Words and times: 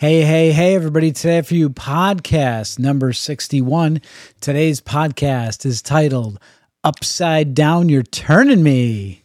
Hey, 0.00 0.22
hey, 0.22 0.52
hey, 0.52 0.76
everybody. 0.76 1.10
Today 1.10 1.42
for 1.42 1.56
you, 1.56 1.70
podcast 1.70 2.78
number 2.78 3.12
61. 3.12 4.00
Today's 4.40 4.80
podcast 4.80 5.66
is 5.66 5.82
titled 5.82 6.38
Upside 6.84 7.52
Down 7.52 7.88
You're 7.88 8.04
Turning 8.04 8.62
Me. 8.62 9.24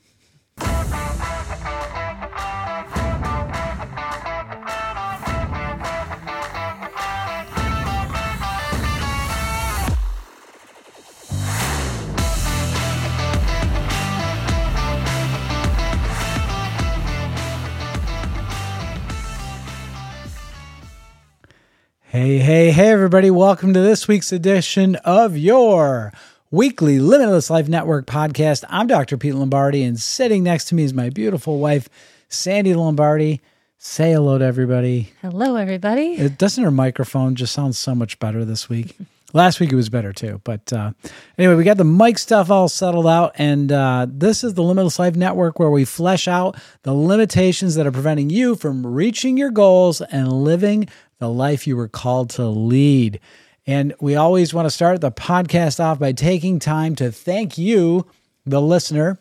Hey, 22.23 22.37
hey, 22.37 22.71
hey, 22.71 22.89
everybody. 22.89 23.29
Welcome 23.29 23.73
to 23.73 23.81
this 23.81 24.07
week's 24.07 24.31
edition 24.31 24.95
of 25.03 25.35
your 25.35 26.13
weekly 26.51 26.97
Limitless 26.97 27.49
Life 27.49 27.67
Network 27.67 28.07
podcast. 28.07 28.63
I'm 28.69 28.87
Dr. 28.87 29.17
Pete 29.17 29.35
Lombardi, 29.35 29.83
and 29.83 29.99
sitting 29.99 30.41
next 30.41 30.69
to 30.69 30.75
me 30.75 30.85
is 30.85 30.93
my 30.93 31.09
beautiful 31.09 31.59
wife, 31.59 31.89
Sandy 32.29 32.75
Lombardi. 32.75 33.41
Say 33.77 34.13
hello 34.13 34.37
to 34.37 34.45
everybody. 34.45 35.11
Hello, 35.21 35.57
everybody. 35.57 36.13
It 36.13 36.37
doesn't 36.37 36.63
her 36.63 36.71
microphone 36.71 37.35
just 37.35 37.51
sounds 37.51 37.77
so 37.77 37.93
much 37.93 38.17
better 38.19 38.45
this 38.45 38.69
week. 38.69 38.95
Last 39.33 39.59
week 39.59 39.71
it 39.71 39.75
was 39.75 39.89
better 39.89 40.13
too. 40.13 40.39
But 40.43 40.71
uh, 40.71 40.93
anyway, 41.39 41.55
we 41.55 41.63
got 41.63 41.77
the 41.77 41.83
mic 41.83 42.19
stuff 42.19 42.51
all 42.51 42.69
settled 42.69 43.07
out. 43.07 43.31
And 43.35 43.71
uh, 43.71 44.05
this 44.07 44.43
is 44.43 44.53
the 44.53 44.61
Limitless 44.61 44.99
Life 44.99 45.15
Network 45.15 45.57
where 45.57 45.71
we 45.71 45.85
flesh 45.85 46.27
out 46.27 46.55
the 46.83 46.93
limitations 46.93 47.73
that 47.73 47.87
are 47.87 47.91
preventing 47.91 48.29
you 48.29 48.55
from 48.55 48.85
reaching 48.85 49.35
your 49.35 49.49
goals 49.49 50.01
and 50.01 50.31
living 50.31 50.87
the 51.23 51.29
life 51.29 51.65
you 51.65 51.77
were 51.77 51.87
called 51.87 52.29
to 52.31 52.45
lead. 52.45 53.19
And 53.65 53.93
we 54.01 54.15
always 54.15 54.53
want 54.53 54.65
to 54.65 54.69
start 54.69 54.99
the 54.99 55.11
podcast 55.11 55.79
off 55.79 55.97
by 55.97 56.11
taking 56.11 56.59
time 56.59 56.95
to 56.97 57.13
thank 57.13 57.57
you, 57.57 58.05
the 58.45 58.61
listener, 58.61 59.17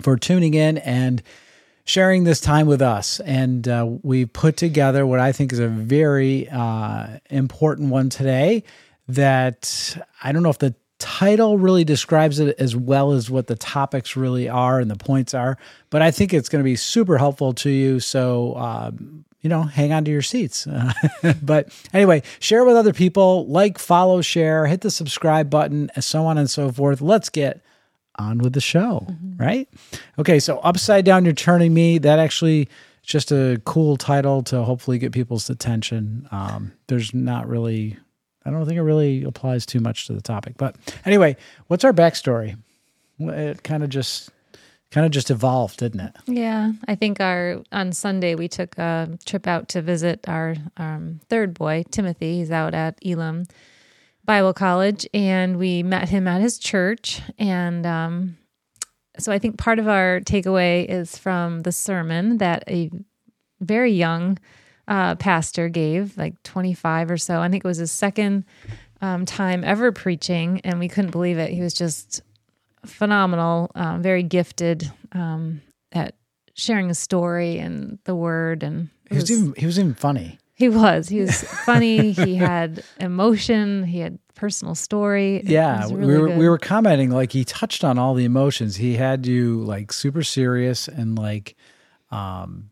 for 0.00 0.16
tuning 0.16 0.54
in 0.54 0.78
and 0.78 1.22
sharing 1.84 2.22
this 2.22 2.40
time 2.40 2.66
with 2.68 2.80
us. 2.80 3.18
And 3.20 3.66
uh, 3.66 3.86
we 4.02 4.26
put 4.26 4.56
together 4.56 5.04
what 5.04 5.18
I 5.18 5.32
think 5.32 5.52
is 5.52 5.58
a 5.58 5.66
very 5.66 6.48
uh, 6.48 7.18
important 7.30 7.90
one 7.90 8.10
today 8.10 8.62
that 9.08 9.98
I 10.22 10.30
don't 10.30 10.44
know 10.44 10.50
if 10.50 10.58
the 10.58 10.74
title 11.00 11.58
really 11.58 11.84
describes 11.84 12.38
it 12.38 12.54
as 12.60 12.76
well 12.76 13.12
as 13.12 13.28
what 13.28 13.48
the 13.48 13.56
topics 13.56 14.16
really 14.16 14.48
are 14.48 14.78
and 14.78 14.88
the 14.88 14.96
points 14.96 15.34
are, 15.34 15.58
but 15.90 16.00
I 16.00 16.12
think 16.12 16.32
it's 16.32 16.48
going 16.48 16.60
to 16.60 16.64
be 16.64 16.76
super 16.76 17.18
helpful 17.18 17.52
to 17.54 17.70
you. 17.70 17.98
So, 17.98 18.56
um, 18.56 19.24
you 19.44 19.50
know, 19.50 19.62
hang 19.62 19.92
on 19.92 20.06
to 20.06 20.10
your 20.10 20.22
seats. 20.22 20.66
but 21.42 21.68
anyway, 21.92 22.22
share 22.40 22.64
with 22.64 22.76
other 22.76 22.94
people, 22.94 23.46
like, 23.46 23.78
follow, 23.78 24.22
share, 24.22 24.66
hit 24.66 24.80
the 24.80 24.90
subscribe 24.90 25.50
button, 25.50 25.90
and 25.94 26.02
so 26.02 26.24
on 26.24 26.38
and 26.38 26.48
so 26.48 26.72
forth. 26.72 27.02
Let's 27.02 27.28
get 27.28 27.60
on 28.16 28.38
with 28.38 28.54
the 28.54 28.60
show, 28.62 29.06
mm-hmm. 29.10 29.36
right? 29.36 29.68
Okay, 30.18 30.40
so 30.40 30.58
Upside 30.60 31.04
Down, 31.04 31.26
You're 31.26 31.34
Turning 31.34 31.74
Me, 31.74 31.98
that 31.98 32.18
actually 32.18 32.70
just 33.02 33.30
a 33.32 33.60
cool 33.66 33.98
title 33.98 34.42
to 34.44 34.62
hopefully 34.62 34.98
get 34.98 35.12
people's 35.12 35.50
attention. 35.50 36.26
Um, 36.32 36.72
there's 36.86 37.12
not 37.12 37.46
really 37.46 37.98
I 38.46 38.50
don't 38.50 38.66
think 38.66 38.76
it 38.76 38.82
really 38.82 39.24
applies 39.24 39.64
too 39.64 39.80
much 39.80 40.06
to 40.06 40.12
the 40.12 40.20
topic. 40.20 40.54
But 40.58 40.76
anyway, 41.06 41.36
what's 41.68 41.84
our 41.84 41.92
backstory? 41.92 42.58
It 43.18 43.62
kind 43.62 43.82
of 43.82 43.88
just 43.88 44.30
kind 44.94 45.04
of 45.04 45.10
just 45.10 45.28
evolved, 45.28 45.80
didn't 45.80 45.98
it? 45.98 46.14
Yeah, 46.26 46.70
I 46.86 46.94
think 46.94 47.20
our 47.20 47.64
on 47.72 47.90
Sunday 47.90 48.36
we 48.36 48.46
took 48.46 48.78
a 48.78 49.18
trip 49.26 49.48
out 49.48 49.68
to 49.70 49.82
visit 49.82 50.28
our 50.28 50.54
um, 50.76 51.18
third 51.28 51.52
boy 51.52 51.82
Timothy. 51.90 52.38
He's 52.38 52.52
out 52.52 52.74
at 52.74 52.96
Elim 53.04 53.46
Bible 54.24 54.54
College, 54.54 55.04
and 55.12 55.58
we 55.58 55.82
met 55.82 56.10
him 56.10 56.28
at 56.28 56.40
his 56.40 56.60
church. 56.60 57.20
And 57.40 57.84
um, 57.84 58.36
so 59.18 59.32
I 59.32 59.40
think 59.40 59.58
part 59.58 59.80
of 59.80 59.88
our 59.88 60.20
takeaway 60.20 60.86
is 60.88 61.18
from 61.18 61.62
the 61.62 61.72
sermon 61.72 62.38
that 62.38 62.62
a 62.68 62.88
very 63.60 63.90
young 63.90 64.38
uh, 64.86 65.16
pastor 65.16 65.68
gave, 65.68 66.16
like 66.16 66.40
25 66.44 67.10
or 67.10 67.16
so. 67.16 67.40
I 67.40 67.48
think 67.48 67.64
it 67.64 67.68
was 67.68 67.78
his 67.78 67.90
second 67.90 68.44
um, 69.00 69.24
time 69.24 69.64
ever 69.64 69.90
preaching, 69.90 70.60
and 70.62 70.78
we 70.78 70.88
couldn't 70.88 71.10
believe 71.10 71.38
it. 71.38 71.50
He 71.50 71.62
was 71.62 71.74
just 71.74 72.22
phenomenal, 72.86 73.70
um, 73.74 74.02
very 74.02 74.22
gifted 74.22 74.90
um, 75.12 75.60
at 75.92 76.14
sharing 76.54 76.90
a 76.90 76.94
story 76.94 77.58
and 77.58 77.98
the 78.04 78.14
word. 78.14 78.62
And 78.62 78.90
he 79.08 79.14
was, 79.14 79.24
was 79.24 79.30
even 79.30 79.54
he 79.56 79.66
was 79.66 79.78
even 79.78 79.94
funny. 79.94 80.38
He 80.54 80.68
was. 80.68 81.08
He 81.08 81.20
was 81.20 81.42
funny. 81.64 82.12
he 82.12 82.36
had 82.36 82.84
emotion. 83.00 83.84
He 83.84 83.98
had 83.98 84.18
personal 84.34 84.74
story. 84.74 85.42
Yeah, 85.44 85.84
really 85.84 86.06
we 86.06 86.18
were 86.18 86.28
good. 86.28 86.38
we 86.38 86.48
were 86.48 86.58
commenting 86.58 87.10
like 87.10 87.32
he 87.32 87.44
touched 87.44 87.84
on 87.84 87.98
all 87.98 88.14
the 88.14 88.24
emotions. 88.24 88.76
He 88.76 88.96
had 88.96 89.26
you 89.26 89.62
like 89.62 89.92
super 89.92 90.22
serious 90.22 90.88
and 90.88 91.18
like 91.18 91.56
um 92.10 92.70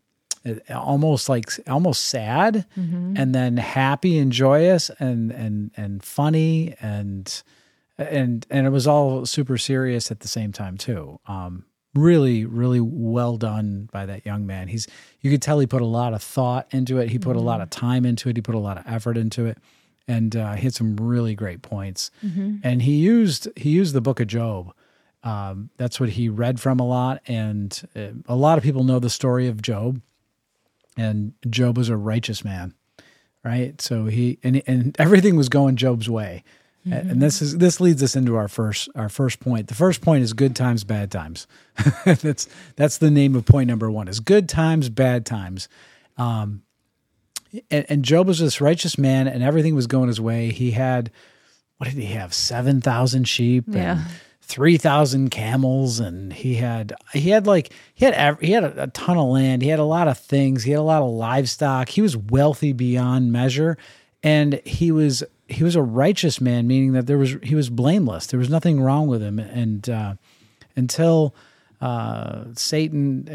almost 0.73 1.29
like 1.29 1.49
almost 1.67 2.05
sad 2.05 2.65
mm-hmm. 2.77 3.15
and 3.15 3.33
then 3.33 3.57
happy 3.57 4.17
and 4.17 4.31
joyous 4.31 4.89
and 4.99 5.31
and 5.31 5.71
and 5.77 6.03
funny 6.03 6.75
and 6.81 7.43
and 8.09 8.45
and 8.49 8.65
it 8.67 8.71
was 8.71 8.87
all 8.87 9.25
super 9.25 9.57
serious 9.57 10.11
at 10.11 10.21
the 10.21 10.27
same 10.27 10.51
time 10.51 10.77
too. 10.77 11.19
Um, 11.27 11.65
really 11.95 12.45
really 12.45 12.79
well 12.79 13.37
done 13.37 13.89
by 13.91 14.05
that 14.05 14.25
young 14.25 14.45
man. 14.45 14.67
He's 14.67 14.87
you 15.21 15.31
could 15.31 15.41
tell 15.41 15.59
he 15.59 15.67
put 15.67 15.81
a 15.81 15.85
lot 15.85 16.13
of 16.13 16.23
thought 16.23 16.67
into 16.71 16.97
it. 16.97 17.09
He 17.09 17.19
put 17.19 17.31
mm-hmm. 17.31 17.39
a 17.39 17.43
lot 17.43 17.61
of 17.61 17.69
time 17.69 18.05
into 18.05 18.29
it. 18.29 18.35
He 18.35 18.41
put 18.41 18.55
a 18.55 18.59
lot 18.59 18.77
of 18.77 18.83
effort 18.87 19.17
into 19.17 19.45
it. 19.45 19.57
And 20.05 20.35
uh, 20.35 20.53
he 20.55 20.63
had 20.63 20.73
some 20.73 20.97
really 20.97 21.33
great 21.33 21.61
points. 21.61 22.11
Mm-hmm. 22.25 22.57
and 22.63 22.81
he 22.81 22.95
used 22.95 23.47
he 23.55 23.69
used 23.69 23.93
the 23.93 24.01
book 24.01 24.19
of 24.19 24.27
Job. 24.27 24.73
Um, 25.23 25.69
that's 25.77 25.99
what 25.99 26.09
he 26.09 26.27
read 26.27 26.59
from 26.59 26.79
a 26.79 26.85
lot. 26.85 27.21
And 27.27 27.81
uh, 27.95 28.09
a 28.27 28.35
lot 28.35 28.57
of 28.57 28.63
people 28.63 28.83
know 28.83 28.99
the 28.99 29.09
story 29.09 29.47
of 29.47 29.61
Job. 29.61 30.01
And 30.97 31.33
Job 31.49 31.77
was 31.77 31.89
a 31.89 31.97
righteous 31.97 32.43
man, 32.43 32.75
right? 33.43 33.79
So 33.81 34.05
he 34.05 34.37
and 34.43 34.61
and 34.67 34.95
everything 34.99 35.35
was 35.35 35.49
going 35.49 35.75
Job's 35.75 36.09
way. 36.09 36.43
Mm-hmm. 36.87 37.09
And 37.11 37.21
this 37.21 37.41
is 37.41 37.57
this 37.57 37.79
leads 37.79 38.03
us 38.03 38.15
into 38.15 38.35
our 38.35 38.47
first 38.47 38.89
our 38.95 39.09
first 39.09 39.39
point. 39.39 39.67
The 39.67 39.75
first 39.75 40.01
point 40.01 40.23
is 40.23 40.33
good 40.33 40.55
times, 40.55 40.83
bad 40.83 41.11
times. 41.11 41.47
that's 42.05 42.47
that's 42.75 42.97
the 42.97 43.09
name 43.09 43.35
of 43.35 43.45
point 43.45 43.67
number 43.67 43.89
one. 43.89 44.07
Is 44.07 44.19
good 44.19 44.49
times, 44.49 44.89
bad 44.89 45.25
times. 45.25 45.69
Um, 46.17 46.63
and, 47.71 47.85
and 47.87 48.03
Job 48.03 48.27
was 48.27 48.39
this 48.39 48.59
righteous 48.59 48.97
man, 48.97 49.27
and 49.27 49.43
everything 49.43 49.75
was 49.75 49.87
going 49.87 50.07
his 50.07 50.19
way. 50.19 50.51
He 50.51 50.71
had 50.71 51.11
what 51.77 51.89
did 51.89 51.97
he 51.97 52.13
have? 52.13 52.33
Seven 52.33 52.81
thousand 52.81 53.27
sheep. 53.27 53.65
Yeah. 53.67 53.99
And, 53.99 54.01
3000 54.45 55.29
camels 55.29 56.01
and 56.01 56.33
he 56.33 56.55
had 56.55 56.93
he 57.13 57.29
had 57.29 57.47
like 57.47 57.71
he 57.93 58.03
had 58.03 58.37
he 58.41 58.51
had 58.51 58.65
a, 58.65 58.83
a, 58.83 58.87
ton 58.87 59.17
of 59.17 59.29
land 59.29 59.61
he 59.61 59.69
had 59.69 59.79
a 59.79 59.85
lot 59.85 60.09
of 60.09 60.17
things 60.17 60.63
he 60.63 60.71
had 60.71 60.81
a 60.81 60.83
lot 60.83 61.01
of 61.01 61.09
livestock 61.09 61.87
he 61.87 62.01
was 62.01 62.17
wealthy 62.17 62.73
beyond 62.73 63.31
measure 63.31 63.77
and 64.21 64.59
he 64.65 64.91
was 64.91 65.23
he 65.53 65.63
was 65.63 65.75
a 65.75 65.81
righteous 65.81 66.41
man 66.41 66.67
meaning 66.67 66.93
that 66.93 67.07
there 67.07 67.17
was 67.17 67.35
he 67.43 67.55
was 67.55 67.69
blameless. 67.69 68.27
There 68.27 68.39
was 68.39 68.49
nothing 68.49 68.81
wrong 68.81 69.07
with 69.07 69.21
him. 69.21 69.39
And 69.39 69.89
uh, 69.89 70.15
until 70.75 71.33
uh, 71.81 72.45
Satan 72.55 73.27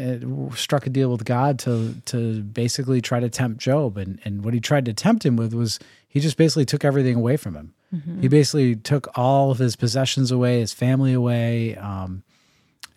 uh, 0.51 0.55
struck 0.55 0.87
a 0.87 0.89
deal 0.89 1.11
with 1.11 1.25
God 1.25 1.59
to 1.59 1.95
to 2.05 2.41
basically 2.41 3.01
try 3.01 3.19
to 3.19 3.29
tempt 3.29 3.59
Job. 3.59 3.97
And 3.97 4.19
and 4.25 4.43
what 4.43 4.53
he 4.53 4.59
tried 4.59 4.85
to 4.85 4.93
tempt 4.93 5.25
him 5.25 5.35
with 5.35 5.53
was 5.53 5.79
he 6.07 6.19
just 6.19 6.37
basically 6.37 6.65
took 6.65 6.83
everything 6.83 7.15
away 7.15 7.37
from 7.37 7.55
him. 7.55 7.73
Mm-hmm. 7.93 8.21
He 8.21 8.27
basically 8.27 8.75
took 8.75 9.07
all 9.17 9.51
of 9.51 9.59
his 9.59 9.75
possessions 9.75 10.31
away, 10.31 10.59
his 10.59 10.73
family 10.73 11.13
away, 11.13 11.75
um, 11.75 12.23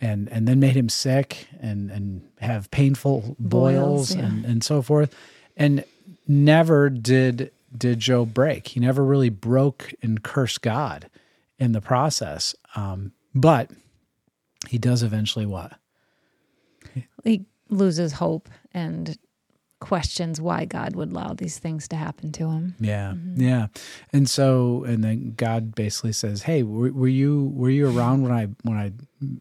and 0.01 0.29
and 0.29 0.49
then 0.49 0.59
made 0.59 0.77
him 0.77 0.89
sick 0.89 1.49
and 1.61 1.91
and 1.91 2.29
have 2.41 2.71
painful 2.71 3.37
boils, 3.39 3.39
boils 3.39 4.17
yeah. 4.17 4.25
and 4.25 4.45
and 4.45 4.65
so 4.65 4.83
forth, 4.83 5.15
and 5.57 5.85
never 6.27 6.89
did 6.89 7.51
did 7.77 8.01
Job 8.01 8.35
break. 8.35 8.69
He 8.69 8.81
never 8.81 9.05
really 9.05 9.31
broke 9.31 9.93
and 10.03 10.23
cursed 10.23 10.63
God 10.63 11.09
in 11.59 11.73
the 11.73 11.81
process, 11.81 12.55
um, 12.75 13.13
but 13.35 13.71
he 14.69 14.79
does 14.79 15.03
eventually 15.03 15.47
what? 15.47 15.73
He 17.25 17.47
loses 17.69 18.13
hope 18.15 18.49
and 18.75 19.17
questions 19.83 20.41
why 20.41 20.65
God 20.65 20.95
would 20.95 21.11
allow 21.11 21.35
these 21.35 21.59
things 21.59 21.89
to 21.89 21.97
happen 21.97 22.31
to 22.33 22.49
him. 22.49 22.77
Yeah, 22.79 23.15
mm-hmm. 23.17 23.43
yeah, 23.43 23.67
and 24.13 24.31
so 24.31 24.85
and 24.85 25.03
then 25.03 25.35
God 25.37 25.75
basically 25.75 26.13
says, 26.13 26.43
"Hey, 26.43 26.63
were, 26.63 26.93
were, 26.93 27.09
you 27.09 27.53
were 27.53 27.69
you 27.69 27.89
around 27.89 28.23
when 28.23 28.31
I 28.31 28.47
when 28.63 28.79
I 28.79 28.93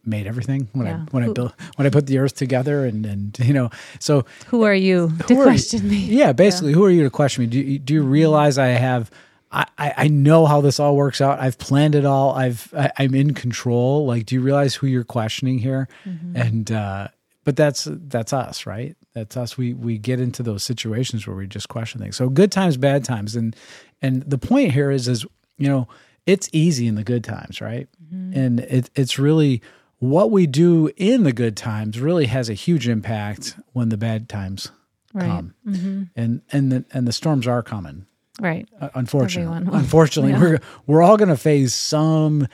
made 0.03 0.25
everything 0.25 0.67
when 0.73 0.87
yeah. 0.87 0.95
I 0.95 1.11
when 1.11 1.23
who, 1.23 1.29
I 1.29 1.33
built 1.33 1.53
when 1.75 1.85
I 1.85 1.91
put 1.91 2.07
the 2.07 2.17
earth 2.17 2.35
together 2.35 2.85
and 2.85 3.05
and 3.05 3.39
you 3.47 3.53
know 3.53 3.69
so 3.99 4.25
who 4.47 4.63
are 4.63 4.73
you 4.73 5.09
who 5.09 5.35
to 5.35 5.39
are 5.41 5.43
question 5.43 5.83
you? 5.83 5.89
me? 5.89 5.97
Yeah, 5.97 6.33
basically, 6.33 6.71
yeah. 6.71 6.77
who 6.77 6.85
are 6.85 6.91
you 6.91 7.03
to 7.03 7.11
question 7.11 7.43
me? 7.43 7.47
Do 7.47 7.59
you, 7.59 7.79
do 7.79 7.93
you 7.93 8.03
realize 8.03 8.57
I 8.57 8.69
have?" 8.69 9.11
I, 9.53 9.65
I 9.77 10.07
know 10.07 10.45
how 10.45 10.61
this 10.61 10.79
all 10.79 10.95
works 10.95 11.19
out. 11.19 11.41
I've 11.41 11.57
planned 11.57 11.93
it 11.93 12.05
all. 12.05 12.33
I've 12.33 12.73
I, 12.73 13.03
am 13.03 13.13
in 13.13 13.33
control. 13.33 14.05
Like, 14.05 14.25
do 14.25 14.35
you 14.35 14.39
realize 14.41 14.75
who 14.75 14.87
you're 14.87 15.03
questioning 15.03 15.59
here? 15.59 15.89
Mm-hmm. 16.05 16.37
And 16.37 16.71
uh, 16.71 17.09
but 17.43 17.55
that's 17.55 17.87
that's 17.89 18.33
us, 18.33 18.65
right? 18.65 18.95
That's 19.13 19.35
us. 19.35 19.57
We 19.57 19.73
we 19.73 19.97
get 19.97 20.19
into 20.19 20.43
those 20.43 20.63
situations 20.63 21.25
where 21.25 21.35
we 21.35 21.47
just 21.47 21.69
question 21.69 22.01
things. 22.01 22.15
So 22.15 22.29
good 22.29 22.51
times, 22.51 22.77
bad 22.77 23.03
times, 23.03 23.35
and 23.35 23.55
and 24.01 24.23
the 24.23 24.37
point 24.37 24.71
here 24.71 24.91
is 24.91 25.07
is 25.07 25.25
you 25.57 25.67
know 25.67 25.87
it's 26.25 26.49
easy 26.51 26.87
in 26.87 26.95
the 26.95 27.03
good 27.03 27.23
times, 27.23 27.61
right? 27.61 27.87
Mm-hmm. 28.13 28.39
And 28.39 28.59
it, 28.61 28.89
it's 28.95 29.17
really 29.17 29.61
what 29.99 30.31
we 30.31 30.47
do 30.47 30.91
in 30.97 31.23
the 31.23 31.33
good 31.33 31.57
times 31.57 31.99
really 31.99 32.25
has 32.27 32.49
a 32.49 32.53
huge 32.53 32.87
impact 32.87 33.55
when 33.73 33.89
the 33.89 33.97
bad 33.97 34.29
times 34.29 34.71
right. 35.13 35.27
come, 35.27 35.53
mm-hmm. 35.65 36.03
and 36.15 36.41
and 36.51 36.71
the 36.71 36.85
and 36.91 37.07
the 37.07 37.13
storms 37.13 37.47
are 37.47 37.63
coming. 37.63 38.05
Right. 38.39 38.67
Uh, 38.79 38.89
unfortunately, 38.95 39.67
unfortunately, 39.71 40.31
yeah. 40.31 40.39
we're 40.39 40.59
we're 40.87 41.01
all 41.01 41.17
going 41.17 41.29
to 41.29 41.37
face 41.37 41.73
some 41.73 42.47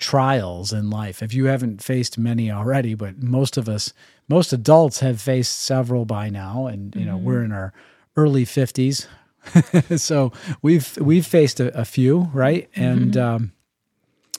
trials 0.00 0.72
in 0.72 0.90
life. 0.90 1.22
If 1.22 1.32
you 1.32 1.44
haven't 1.44 1.82
faced 1.82 2.18
many 2.18 2.50
already, 2.50 2.94
but 2.94 3.22
most 3.22 3.56
of 3.56 3.68
us, 3.68 3.92
most 4.28 4.52
adults 4.52 5.00
have 5.00 5.20
faced 5.20 5.60
several 5.60 6.04
by 6.04 6.30
now, 6.30 6.66
and 6.66 6.94
you 6.96 7.04
know 7.04 7.16
mm-hmm. 7.16 7.24
we're 7.24 7.44
in 7.44 7.52
our 7.52 7.72
early 8.16 8.44
fifties, 8.44 9.06
so 9.96 10.32
we've 10.62 10.96
we've 10.98 11.26
faced 11.26 11.60
a, 11.60 11.78
a 11.78 11.84
few, 11.84 12.30
right? 12.32 12.70
Mm-hmm. 12.72 12.82
And 12.82 13.16
um, 13.16 13.52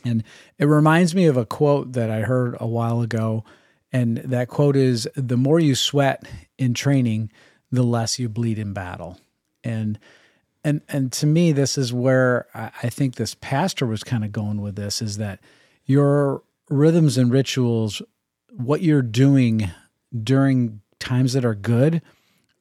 and 0.03 0.23
it 0.57 0.65
reminds 0.65 1.15
me 1.15 1.25
of 1.25 1.37
a 1.37 1.45
quote 1.45 1.93
that 1.93 2.09
I 2.09 2.21
heard 2.21 2.57
a 2.59 2.67
while 2.67 3.01
ago, 3.01 3.43
and 3.91 4.17
that 4.17 4.47
quote 4.47 4.75
is, 4.75 5.07
"The 5.15 5.37
more 5.37 5.59
you 5.59 5.75
sweat 5.75 6.27
in 6.57 6.73
training, 6.73 7.31
the 7.71 7.83
less 7.83 8.19
you 8.19 8.27
bleed 8.27 8.59
in 8.59 8.73
battle." 8.73 9.19
And 9.63 9.99
and 10.63 10.81
and 10.89 11.11
to 11.13 11.25
me, 11.25 11.51
this 11.51 11.77
is 11.77 11.91
where 11.93 12.47
I 12.53 12.89
think 12.89 13.15
this 13.15 13.35
pastor 13.35 13.85
was 13.85 14.03
kind 14.03 14.23
of 14.23 14.31
going 14.31 14.61
with 14.61 14.75
this: 14.75 15.01
is 15.01 15.17
that 15.17 15.39
your 15.85 16.43
rhythms 16.69 17.17
and 17.17 17.31
rituals, 17.31 18.01
what 18.55 18.81
you're 18.81 19.01
doing 19.01 19.69
during 20.23 20.81
times 20.99 21.33
that 21.33 21.45
are 21.45 21.55
good 21.55 22.01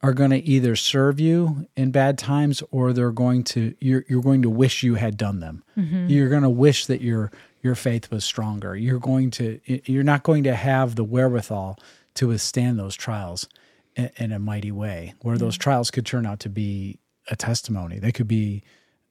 are 0.03 0.15
going 0.15 0.31
to 0.31 0.39
either 0.39 0.75
serve 0.77 1.21
you 1.21 1.69
in 1.77 1.91
bad 1.91 2.17
times 2.17 2.63
or 2.71 2.93
they're 2.93 3.13
going 3.13 3.45
to 3.45 3.75
you're 3.81 4.05
you're 4.09 4.23
going 4.23 4.43
to 4.43 4.51
wish 4.51 4.83
you 4.83 4.95
had 4.95 5.17
done 5.17 5.41
them. 5.41 5.63
Mm-hmm. 5.77 6.09
You're 6.09 6.31
going 6.31 6.43
to 6.43 6.51
wish 6.51 6.87
that 6.87 7.01
your 7.01 7.31
your 7.63 7.75
faith 7.75 8.11
was 8.11 8.25
stronger. 8.25 8.75
You're 8.75 8.99
going 8.99 9.31
to 9.33 9.61
you're 9.65 10.03
not 10.05 10.23
going 10.23 10.45
to 10.45 10.55
have 10.55 10.97
the 10.97 11.05
wherewithal 11.05 11.79
to 12.15 12.29
withstand 12.29 12.79
those 12.79 12.95
trials 12.95 13.47
in, 13.95 14.11
in 14.17 14.33
a 14.33 14.39
mighty 14.39 14.73
way. 14.73 15.15
Where 15.21 15.35
mm-hmm. 15.35 15.45
those 15.45 15.59
trials 15.59 15.91
could 15.91 16.07
turn 16.07 16.25
out 16.25 16.41
to 16.41 16.49
be 16.49 16.99
a 17.31 17.37
testimony. 17.37 17.99
They 17.99 18.13
could 18.13 18.29
be, 18.29 18.63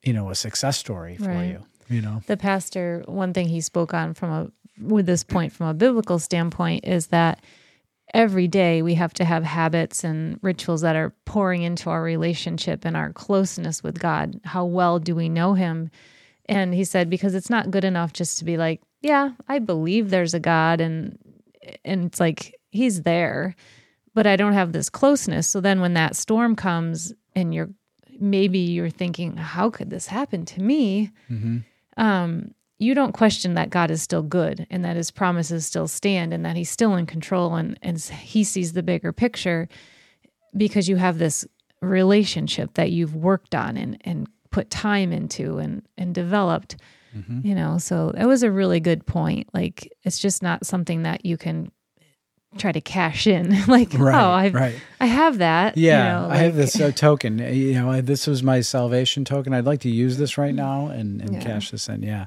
you 0.04 0.14
know, 0.14 0.30
a 0.30 0.36
success 0.36 0.78
story 0.78 1.18
for 1.18 1.30
right. 1.30 1.50
you. 1.50 1.66
You 1.90 2.02
know, 2.02 2.22
the 2.28 2.38
pastor. 2.38 3.04
One 3.08 3.34
thing 3.34 3.48
he 3.48 3.62
spoke 3.62 3.94
on 3.94 4.14
from 4.14 4.30
a 4.30 4.52
with 4.80 5.08
this 5.08 5.24
point 5.24 5.52
from 5.52 5.68
a 5.68 5.74
biblical 5.74 6.20
standpoint 6.20 6.86
is 6.86 7.08
that 7.08 7.44
every 8.14 8.48
day 8.48 8.82
we 8.82 8.94
have 8.96 9.14
to 9.14 9.26
have 9.26 9.44
habits 9.44 10.04
and 10.04 10.40
rituals 10.42 10.82
that 10.82 10.96
are 10.96 11.14
pouring 11.26 11.64
into 11.64 11.90
our 11.90 12.04
relationship 12.04 12.86
and 12.86 12.96
our 12.96 13.12
closeness 13.14 13.84
with 13.84 14.00
God. 14.00 14.40
How 14.44 14.66
well 14.66 15.00
do 15.00 15.16
we 15.16 15.30
know 15.30 15.54
Him? 15.54 15.90
And 16.46 16.74
he 16.74 16.84
said, 16.84 17.10
because 17.10 17.36
it's 17.36 17.50
not 17.50 17.72
good 17.72 17.84
enough 17.84 18.14
just 18.14 18.40
to 18.40 18.46
be 18.46 18.58
like, 18.58 18.82
yeah, 19.02 19.32
I 19.48 19.60
believe 19.60 20.10
there's 20.10 20.34
a 20.34 20.40
God 20.40 20.82
and 20.82 21.18
and 21.86 22.06
it's 22.06 22.20
like 22.20 22.60
he's 22.72 23.04
there, 23.04 23.56
but 24.14 24.26
I 24.26 24.36
don't 24.36 24.54
have 24.54 24.72
this 24.72 24.90
closeness. 24.90 25.48
So 25.48 25.62
then 25.62 25.82
when 25.82 25.94
that 25.94 26.16
storm 26.16 26.56
comes 26.56 27.14
and 27.36 27.54
you're 27.54 27.70
maybe 28.20 28.60
you're 28.60 28.90
thinking, 28.90 29.38
how 29.38 29.70
could 29.70 29.90
this 29.90 30.08
happen 30.08 30.46
to 30.46 30.62
me? 30.62 31.12
Mm-hmm. 31.30 31.60
Um, 32.02 32.54
you 32.78 32.94
don't 32.94 33.12
question 33.12 33.56
that 33.56 33.70
God 33.70 33.92
is 33.92 34.02
still 34.02 34.24
good 34.24 34.66
and 34.70 34.86
that 34.86 34.96
his 34.96 35.12
promises 35.12 35.66
still 35.66 35.88
stand 35.88 36.34
and 36.34 36.46
that 36.46 36.56
he's 36.56 36.70
still 36.70 36.96
in 36.96 37.06
control 37.06 37.56
and, 37.56 37.78
and 37.82 38.00
he 38.00 38.44
sees 38.44 38.74
the 38.74 38.84
bigger 38.84 39.12
picture 39.12 39.68
because 40.56 40.88
you 40.88 40.96
have 40.96 41.18
this 41.18 41.46
relationship 41.82 42.74
that 42.76 42.92
you've 42.92 43.16
worked 43.16 43.54
on 43.54 43.76
and, 43.76 43.98
and 44.06 44.28
put 44.50 44.70
time 44.70 45.12
into 45.12 45.58
and, 45.58 45.84
and 45.98 46.16
developed. 46.16 46.78
Mm-hmm. 47.16 47.46
You 47.46 47.56
know, 47.56 47.80
so 47.80 48.12
that 48.16 48.28
was 48.28 48.44
a 48.44 48.52
really 48.52 48.80
good 48.80 49.06
point. 49.06 49.50
Like 49.54 49.92
it's 50.04 50.20
just 50.20 50.44
not 50.44 50.66
something 50.66 51.04
that 51.04 51.26
you 51.26 51.38
can 51.38 51.72
try 52.58 52.72
to 52.72 52.82
cash 52.82 53.28
in 53.28 53.56
like 53.68 53.94
right, 53.94 54.16
oh 54.16 54.32
i 54.32 54.50
right. 54.50 54.76
i 55.00 55.06
have 55.06 55.38
that 55.38 55.78
yeah 55.78 55.98
you 55.98 56.22
know, 56.22 56.28
like, 56.28 56.38
i 56.40 56.42
have 56.44 56.56
this 56.56 56.82
uh, 56.82 56.92
token 56.92 57.38
you 57.38 57.74
know 57.74 58.02
this 58.02 58.26
was 58.26 58.42
my 58.42 58.60
salvation 58.60 59.24
token 59.24 59.54
i'd 59.54 59.66
like 59.66 59.82
to 59.82 59.90
use 59.90 60.18
this 60.18 60.38
right 60.38 60.56
now 60.56 60.88
and, 60.88 61.22
and 61.22 61.36
yeah. 61.36 61.42
cash 61.42 61.70
this 61.70 61.88
in 61.88 62.02
yeah 62.02 62.26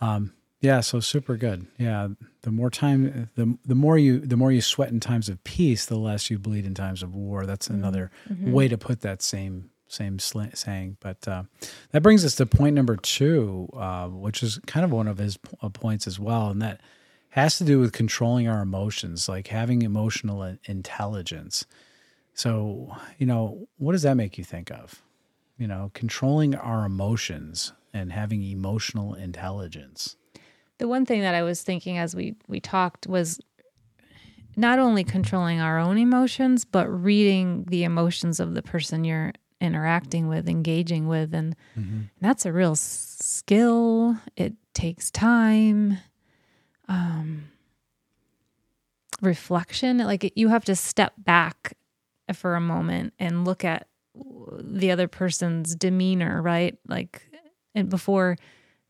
um, 0.00 0.32
yeah, 0.60 0.80
so 0.80 0.98
super 0.98 1.36
good. 1.36 1.66
Yeah, 1.78 2.08
the 2.42 2.50
more 2.50 2.70
time, 2.70 3.30
the 3.36 3.56
the 3.64 3.76
more 3.76 3.96
you 3.96 4.18
the 4.18 4.36
more 4.36 4.50
you 4.50 4.60
sweat 4.60 4.90
in 4.90 4.98
times 4.98 5.28
of 5.28 5.42
peace, 5.44 5.86
the 5.86 5.96
less 5.96 6.30
you 6.30 6.38
bleed 6.38 6.66
in 6.66 6.74
times 6.74 7.02
of 7.02 7.14
war. 7.14 7.46
That's 7.46 7.68
mm-hmm. 7.68 7.78
another 7.78 8.10
mm-hmm. 8.28 8.50
way 8.50 8.66
to 8.66 8.76
put 8.76 9.00
that 9.02 9.22
same 9.22 9.70
same 9.86 10.18
sl- 10.18 10.54
saying. 10.54 10.96
But 11.00 11.28
uh, 11.28 11.44
that 11.92 12.02
brings 12.02 12.24
us 12.24 12.34
to 12.36 12.46
point 12.46 12.74
number 12.74 12.96
two, 12.96 13.68
uh, 13.72 14.08
which 14.08 14.42
is 14.42 14.58
kind 14.66 14.84
of 14.84 14.90
one 14.90 15.06
of 15.06 15.18
his 15.18 15.36
p- 15.36 15.48
uh, 15.62 15.68
points 15.68 16.08
as 16.08 16.18
well, 16.18 16.50
and 16.50 16.60
that 16.60 16.80
has 17.38 17.58
to 17.58 17.64
do 17.64 17.78
with 17.78 17.92
controlling 17.92 18.48
our 18.48 18.62
emotions, 18.62 19.28
like 19.28 19.48
having 19.48 19.82
emotional 19.82 20.42
intelligence. 20.64 21.64
So, 22.34 22.96
you 23.18 23.26
know, 23.26 23.68
what 23.78 23.92
does 23.92 24.02
that 24.02 24.16
make 24.16 24.38
you 24.38 24.44
think 24.44 24.70
of? 24.70 25.02
You 25.58 25.66
know, 25.66 25.90
controlling 25.94 26.54
our 26.54 26.84
emotions 26.84 27.72
and 27.92 28.12
having 28.12 28.42
emotional 28.42 29.14
intelligence. 29.14 30.16
The 30.78 30.88
one 30.88 31.04
thing 31.04 31.22
that 31.22 31.34
I 31.34 31.42
was 31.42 31.62
thinking 31.62 31.98
as 31.98 32.14
we 32.14 32.36
we 32.46 32.60
talked 32.60 33.06
was 33.06 33.40
not 34.56 34.78
only 34.78 35.04
controlling 35.04 35.60
our 35.60 35.78
own 35.78 35.98
emotions, 35.98 36.64
but 36.64 36.88
reading 36.88 37.64
the 37.68 37.84
emotions 37.84 38.40
of 38.40 38.54
the 38.54 38.62
person 38.62 39.04
you're 39.04 39.32
interacting 39.60 40.28
with, 40.28 40.48
engaging 40.48 41.08
with, 41.08 41.34
and 41.34 41.56
mm-hmm. 41.78 42.02
that's 42.20 42.46
a 42.46 42.52
real 42.52 42.76
skill. 42.76 44.16
It 44.36 44.54
takes 44.74 45.10
time, 45.10 45.98
um, 46.88 47.48
reflection. 49.20 49.98
Like 49.98 50.32
you 50.36 50.48
have 50.48 50.64
to 50.66 50.76
step 50.76 51.12
back 51.18 51.76
for 52.34 52.54
a 52.54 52.60
moment 52.60 53.14
and 53.18 53.44
look 53.44 53.64
at 53.64 53.88
the 54.60 54.90
other 54.90 55.08
person's 55.08 55.74
demeanor, 55.74 56.42
right? 56.42 56.76
Like 56.86 57.22
and 57.74 57.88
before 57.88 58.36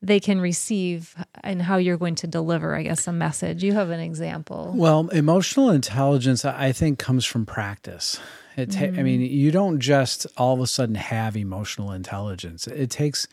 they 0.00 0.20
can 0.20 0.40
receive 0.40 1.14
and 1.42 1.60
how 1.60 1.76
you're 1.76 1.96
going 1.96 2.14
to 2.14 2.26
deliver 2.26 2.76
i 2.76 2.82
guess 2.82 3.06
a 3.06 3.12
message 3.12 3.64
you 3.64 3.72
have 3.72 3.90
an 3.90 4.00
example 4.00 4.72
well 4.76 5.08
emotional 5.08 5.70
intelligence 5.70 6.44
i 6.44 6.72
think 6.72 6.98
comes 6.98 7.24
from 7.24 7.44
practice 7.44 8.20
it 8.56 8.70
ta- 8.70 8.80
mm. 8.80 8.98
i 8.98 9.02
mean 9.02 9.20
you 9.20 9.50
don't 9.50 9.80
just 9.80 10.26
all 10.36 10.54
of 10.54 10.60
a 10.60 10.66
sudden 10.66 10.94
have 10.94 11.36
emotional 11.36 11.92
intelligence 11.92 12.66
it 12.68 12.90
takes 12.90 13.26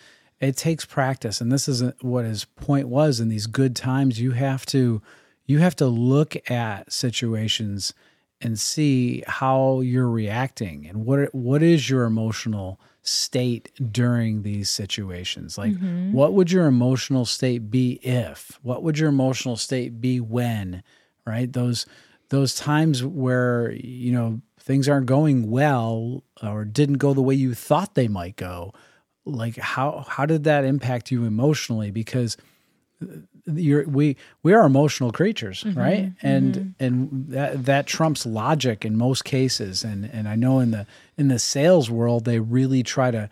it 0.46 0.58
takes 0.58 0.86
practice 0.86 1.42
and 1.42 1.52
this 1.52 1.68
is 1.68 1.84
what 2.02 2.26
his 2.26 2.46
point 2.46 2.88
was 2.88 3.20
in 3.20 3.30
these 3.30 3.48
good 3.48 3.76
times 3.76 4.20
you 4.20 4.32
have 4.32 4.66
to 4.66 5.02
you 5.46 5.60
have 5.60 5.76
to 5.76 5.86
look 5.86 6.50
at 6.50 6.92
situations 6.92 7.94
and 8.42 8.60
see 8.60 9.24
how 9.28 9.82
you're 9.82 10.10
reacting 10.10 10.88
and 10.88 11.06
what 11.06 11.34
what 11.34 11.62
is 11.64 11.90
your 11.90 12.04
emotional 12.04 12.80
state 13.08 13.72
during 13.92 14.42
these 14.42 14.70
situations? 14.70 15.58
Like, 15.58 15.74
mm-hmm. 15.74 16.12
what 16.12 16.34
would 16.34 16.52
your 16.52 16.66
emotional 16.66 17.26
state 17.26 17.70
be 17.70 18.00
if? 18.02 18.60
What 18.64 18.84
would 18.84 18.98
your 18.98 19.10
emotional 19.10 19.56
state 19.56 20.02
be 20.02 20.20
when? 20.20 20.84
Right? 21.26 21.52
Those 21.52 21.86
those 22.30 22.56
times 22.56 23.04
where 23.04 23.72
you 23.72 24.12
know 24.12 24.42
things 24.60 24.90
aren't 24.90 25.06
going 25.06 25.50
well 25.50 26.24
or 26.42 26.66
didn't 26.66 26.98
go 26.98 27.14
the 27.14 27.22
way 27.22 27.36
you 27.36 27.54
thought 27.54 27.96
they 27.96 28.08
might 28.08 28.36
go. 28.36 28.74
Like, 29.26 29.58
how 29.58 30.06
how 30.08 30.26
did 30.26 30.44
that 30.46 30.64
impact 30.64 31.12
you 31.12 31.26
emotionally? 31.26 31.92
Because 31.92 32.38
you're, 33.48 33.88
we 33.88 34.18
we 34.44 34.54
are 34.54 34.66
emotional 34.66 35.12
creatures, 35.12 35.64
mm-hmm, 35.64 35.80
right? 35.80 36.12
And 36.22 36.56
mm-hmm. 36.56 36.84
and 36.84 37.28
that 37.30 37.66
that 37.66 37.88
trumps 37.88 38.26
logic 38.26 38.86
in 38.86 38.98
most 38.98 39.24
cases. 39.24 39.84
And 39.84 40.06
and 40.06 40.28
I 40.28 40.36
know 40.36 40.60
in 40.60 40.72
the 40.72 40.88
in 41.18 41.28
the 41.28 41.40
sales 41.40 41.90
world 41.90 42.26
they 42.26 42.40
really 42.40 42.84
try 42.84 43.12
to 43.12 43.30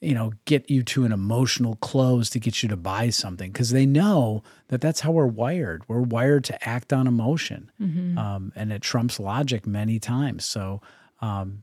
you 0.00 0.14
know 0.14 0.32
get 0.44 0.70
you 0.70 0.82
to 0.84 1.04
an 1.04 1.12
emotional 1.12 1.76
close 1.76 2.30
to 2.30 2.38
get 2.38 2.62
you 2.62 2.68
to 2.68 2.76
buy 2.76 3.10
something 3.10 3.50
because 3.50 3.70
they 3.70 3.86
know 3.86 4.42
that 4.68 4.80
that's 4.80 5.00
how 5.00 5.10
we're 5.10 5.26
wired. 5.26 5.82
We're 5.88 6.00
wired 6.00 6.44
to 6.44 6.68
act 6.68 6.92
on 6.92 7.06
emotion, 7.06 7.70
mm-hmm. 7.80 8.18
um, 8.18 8.52
and 8.54 8.72
it 8.72 8.82
trumps 8.82 9.18
logic 9.18 9.66
many 9.66 9.98
times. 9.98 10.44
So. 10.44 10.80
Um, 11.22 11.62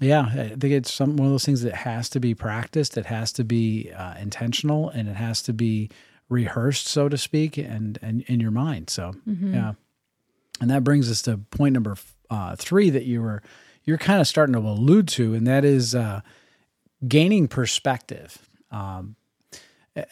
yeah, 0.00 0.22
I 0.22 0.48
think 0.48 0.64
it's 0.64 0.92
some 0.92 1.16
one 1.16 1.26
of 1.26 1.32
those 1.32 1.44
things 1.44 1.62
that 1.62 1.74
has 1.74 2.08
to 2.10 2.20
be 2.20 2.34
practiced. 2.34 2.96
It 2.96 3.06
has 3.06 3.32
to 3.32 3.44
be 3.44 3.90
uh, 3.96 4.14
intentional, 4.20 4.90
and 4.90 5.08
it 5.08 5.16
has 5.16 5.42
to 5.42 5.52
be 5.52 5.90
rehearsed, 6.28 6.86
so 6.86 7.08
to 7.08 7.18
speak, 7.18 7.58
and 7.58 7.98
and 8.00 8.22
in 8.22 8.40
your 8.40 8.50
mind. 8.50 8.90
So 8.90 9.12
mm-hmm. 9.28 9.54
yeah, 9.54 9.72
and 10.60 10.70
that 10.70 10.84
brings 10.84 11.10
us 11.10 11.22
to 11.22 11.38
point 11.38 11.72
number 11.74 11.96
uh, 12.30 12.54
three 12.56 12.90
that 12.90 13.04
you 13.04 13.22
were 13.22 13.42
you're 13.84 13.98
kind 13.98 14.20
of 14.20 14.28
starting 14.28 14.52
to 14.52 14.60
allude 14.60 15.08
to, 15.08 15.34
and 15.34 15.46
that 15.46 15.64
is 15.64 15.94
uh, 15.94 16.20
gaining 17.06 17.48
perspective. 17.48 18.38
Um, 18.70 19.16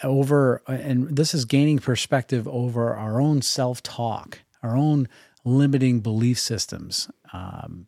over 0.02 0.62
and 0.66 1.14
this 1.16 1.32
is 1.32 1.44
gaining 1.44 1.78
perspective 1.78 2.48
over 2.48 2.94
our 2.94 3.20
own 3.20 3.40
self-talk 3.40 4.40
our 4.62 4.76
own 4.76 5.06
limiting 5.44 6.00
belief 6.00 6.40
systems 6.40 7.08
um, 7.32 7.86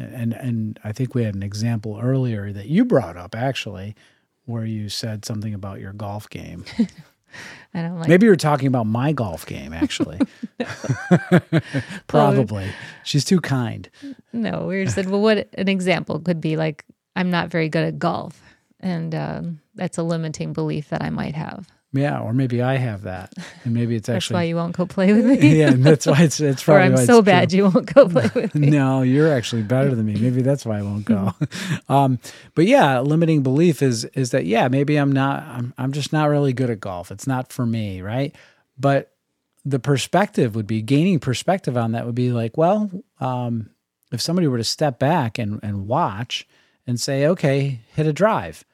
and 0.00 0.32
and 0.32 0.80
I 0.84 0.92
think 0.92 1.14
we 1.14 1.24
had 1.24 1.34
an 1.34 1.42
example 1.42 1.98
earlier 2.02 2.52
that 2.52 2.66
you 2.66 2.84
brought 2.84 3.16
up 3.16 3.34
actually, 3.34 3.94
where 4.44 4.64
you 4.64 4.88
said 4.88 5.24
something 5.24 5.54
about 5.54 5.80
your 5.80 5.92
golf 5.92 6.28
game. 6.28 6.64
I 7.74 7.82
don't 7.82 7.98
like 7.98 8.08
Maybe 8.08 8.26
you're 8.26 8.36
talking 8.36 8.66
about 8.66 8.86
my 8.86 9.12
golf 9.12 9.46
game 9.46 9.72
actually. 9.72 10.18
Probably. 12.08 12.70
She's 13.04 13.24
too 13.24 13.40
kind. 13.40 13.88
No, 14.32 14.66
we 14.66 14.82
just 14.82 14.96
said, 14.96 15.08
well, 15.08 15.20
what 15.20 15.48
an 15.54 15.68
example 15.68 16.18
could 16.18 16.40
be 16.40 16.56
like, 16.56 16.84
I'm 17.14 17.30
not 17.30 17.48
very 17.48 17.68
good 17.68 17.84
at 17.84 17.98
golf. 17.98 18.42
And 18.80 19.14
um, 19.14 19.60
that's 19.74 19.98
a 19.98 20.02
limiting 20.02 20.52
belief 20.52 20.88
that 20.88 21.02
I 21.02 21.10
might 21.10 21.34
have. 21.34 21.68
Yeah, 21.92 22.20
or 22.20 22.32
maybe 22.32 22.62
I 22.62 22.76
have 22.76 23.02
that, 23.02 23.32
and 23.64 23.74
maybe 23.74 23.96
it's 23.96 24.08
actually 24.08 24.34
That's 24.34 24.40
why 24.40 24.42
you 24.44 24.56
won't 24.56 24.76
go 24.76 24.86
play 24.86 25.12
with 25.12 25.24
me. 25.26 25.58
yeah. 25.58 25.70
and 25.70 25.84
That's 25.84 26.06
why 26.06 26.22
it's 26.22 26.38
it's 26.38 26.62
or 26.68 26.78
probably 26.78 26.84
I'm 26.84 26.92
why 26.92 27.04
so 27.04 27.18
it's 27.18 27.26
true. 27.26 27.32
bad 27.32 27.52
you 27.52 27.64
won't 27.64 27.92
go 27.92 28.08
play 28.08 28.30
with 28.34 28.54
me. 28.54 28.70
No, 28.70 29.02
you're 29.02 29.32
actually 29.32 29.62
better 29.62 29.94
than 29.94 30.06
me. 30.06 30.14
Maybe 30.14 30.42
that's 30.42 30.64
why 30.64 30.78
I 30.78 30.82
won't 30.82 31.04
go. 31.04 31.32
um, 31.88 32.20
but 32.54 32.66
yeah, 32.66 33.00
limiting 33.00 33.42
belief 33.42 33.82
is 33.82 34.04
is 34.06 34.30
that 34.30 34.46
yeah, 34.46 34.68
maybe 34.68 34.96
I'm 34.96 35.10
not. 35.10 35.42
I'm 35.42 35.74
I'm 35.78 35.90
just 35.92 36.12
not 36.12 36.28
really 36.28 36.52
good 36.52 36.70
at 36.70 36.78
golf. 36.80 37.10
It's 37.10 37.26
not 37.26 37.52
for 37.52 37.66
me, 37.66 38.02
right? 38.02 38.34
But 38.78 39.12
the 39.64 39.80
perspective 39.80 40.54
would 40.54 40.66
be 40.68 40.82
gaining 40.82 41.18
perspective 41.18 41.76
on 41.76 41.92
that 41.92 42.06
would 42.06 42.14
be 42.14 42.30
like, 42.32 42.56
well, 42.56 42.90
um, 43.18 43.70
if 44.12 44.20
somebody 44.20 44.46
were 44.46 44.58
to 44.58 44.64
step 44.64 45.00
back 45.00 45.38
and 45.38 45.58
and 45.62 45.88
watch 45.88 46.46
and 46.86 47.00
say, 47.00 47.26
okay, 47.26 47.80
hit 47.94 48.06
a 48.06 48.12
drive. 48.12 48.64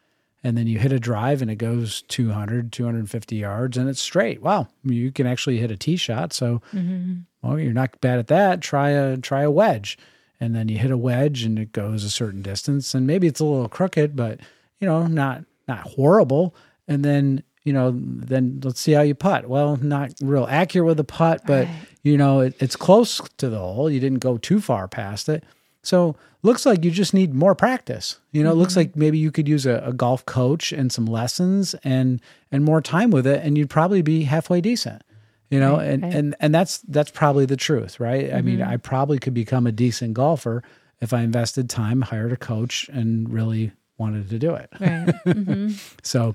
And 0.47 0.57
then 0.57 0.69
you 0.69 0.79
hit 0.79 0.93
a 0.93 1.01
drive 1.01 1.43
and 1.43 1.51
it 1.51 1.57
goes 1.57 2.03
200, 2.03 2.71
250 2.71 3.35
yards 3.35 3.77
and 3.77 3.89
it's 3.89 4.01
straight. 4.01 4.41
Wow, 4.43 4.69
you 4.85 5.11
can 5.11 5.27
actually 5.27 5.59
hit 5.59 5.73
a 5.73 5.77
tee 5.77 5.97
shot. 5.97 6.33
So 6.33 6.63
mm-hmm. 6.73 7.15
well, 7.43 7.59
you're 7.59 7.73
not 7.73 8.01
bad 8.01 8.21
at 8.21 8.29
that. 8.29 8.61
Try 8.61 8.91
a 8.91 9.17
try 9.17 9.43
a 9.43 9.51
wedge, 9.51 9.99
and 10.39 10.55
then 10.55 10.69
you 10.69 10.79
hit 10.79 10.93
a 10.93 10.97
wedge, 10.97 11.43
and 11.43 11.59
it 11.59 11.73
goes 11.73 12.05
a 12.05 12.11
certain 12.11 12.43
distance, 12.43 12.95
and 12.95 13.09
maybe 13.09 13.27
it's 13.27 13.41
a 13.41 13.45
little 13.45 13.69
crooked, 13.69 14.15
but 14.15 14.39
you 14.79 14.87
know, 14.87 15.09
not 15.09 15.45
not 15.67 15.81
horrible. 15.81 16.55
And 16.87 17.05
then 17.05 17.43
you 17.65 17.73
know, 17.73 17.93
then 17.97 18.61
let's 18.63 18.79
see 18.81 18.93
how 18.93 19.03
you 19.03 19.17
putt. 19.17 19.49
Well, 19.49 19.77
not 19.83 20.13
real 20.23 20.47
accurate 20.49 20.87
with 20.87 20.99
the 20.99 21.05
putt, 21.05 21.43
but 21.45 21.67
Right. 21.67 21.75
you 22.05 22.17
know, 22.17 22.39
it, 22.39 22.55
it's 22.61 22.77
close 22.77 23.21
to 23.39 23.49
the 23.49 23.59
hole. 23.59 23.91
You 23.91 23.99
didn't 23.99 24.21
go 24.21 24.39
too 24.39 24.61
far 24.61 24.87
past 24.87 25.29
it. 25.29 25.43
So 25.87 26.17
looks 26.43 26.67
like 26.67 26.85
you 26.85 26.91
just 26.91 27.15
need 27.15 27.33
more 27.35 27.55
practice. 27.55 28.19
You 28.33 28.43
know, 28.43 28.51
it 28.51 28.57
looks 28.57 28.77
like 28.77 28.97
maybe 28.97 29.19
you 29.19 29.31
could 29.31 29.47
use 29.49 29.67
a, 29.67 29.83
a 29.87 29.93
golf 29.93 30.27
coach 30.27 30.73
and 30.73 30.91
some 30.93 31.07
lessons 31.07 31.75
and 31.85 32.21
and 32.51 32.65
more 32.65 32.81
time 32.83 33.11
with 33.11 33.27
it, 33.27 33.43
and 33.45 33.57
you'd 33.57 33.71
probably 33.71 34.03
be 34.03 34.25
halfway 34.25 34.61
decent 34.61 35.03
you 35.49 35.61
know 35.61 35.77
Right, 35.77 35.87
and 35.91 36.03
right. 36.03 36.13
and 36.15 36.35
and 36.41 36.53
that's 36.53 36.79
that's 36.89 37.13
probably 37.13 37.47
the 37.47 37.57
truth 37.57 38.01
right 38.01 38.35
i 38.35 38.41
mean 38.43 38.61
i 38.61 38.77
probably 38.77 39.21
could 39.21 39.33
become 39.33 39.65
a 39.65 39.71
decent 39.71 40.13
golfer 40.15 40.65
if 41.01 41.13
i 41.13 41.21
invested 41.21 41.71
time 41.71 42.03
hired 42.03 42.33
a 42.33 42.37
coach 42.37 42.89
and 42.93 43.33
really 43.33 43.71
wanted 43.97 44.29
to 44.29 44.41
do 44.41 44.57
it 44.57 44.69
Right. 44.81 45.15
hmm 45.25 45.71
so 46.03 46.35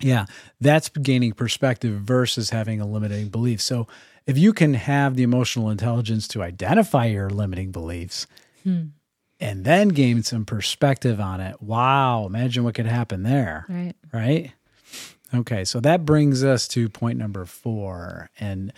yeah 0.00 0.26
that's 0.60 0.90
gaining 0.90 1.32
perspective 1.32 1.94
versus 2.00 2.50
having 2.50 2.78
a 2.78 2.86
limiting 2.86 3.28
belief 3.30 3.62
so 3.62 3.86
if 4.26 4.36
you 4.36 4.52
can 4.52 4.74
have 4.74 5.16
the 5.16 5.22
emotional 5.22 5.70
intelligence 5.70 6.28
to 6.28 6.42
identify 6.42 7.06
your 7.06 7.30
limiting 7.30 7.70
beliefs 7.72 8.26
and 8.66 9.64
then 9.64 9.88
gain 9.88 10.22
some 10.22 10.44
perspective 10.44 11.20
on 11.20 11.40
it 11.40 11.60
wow 11.62 12.26
imagine 12.26 12.64
what 12.64 12.74
could 12.74 12.86
happen 12.86 13.22
there 13.22 13.64
Right. 13.68 13.94
right? 14.12 14.52
Okay, 15.34 15.64
so 15.64 15.80
that 15.80 16.04
brings 16.04 16.44
us 16.44 16.68
to 16.68 16.88
point 16.88 17.18
number 17.18 17.44
four. 17.44 18.30
And 18.38 18.72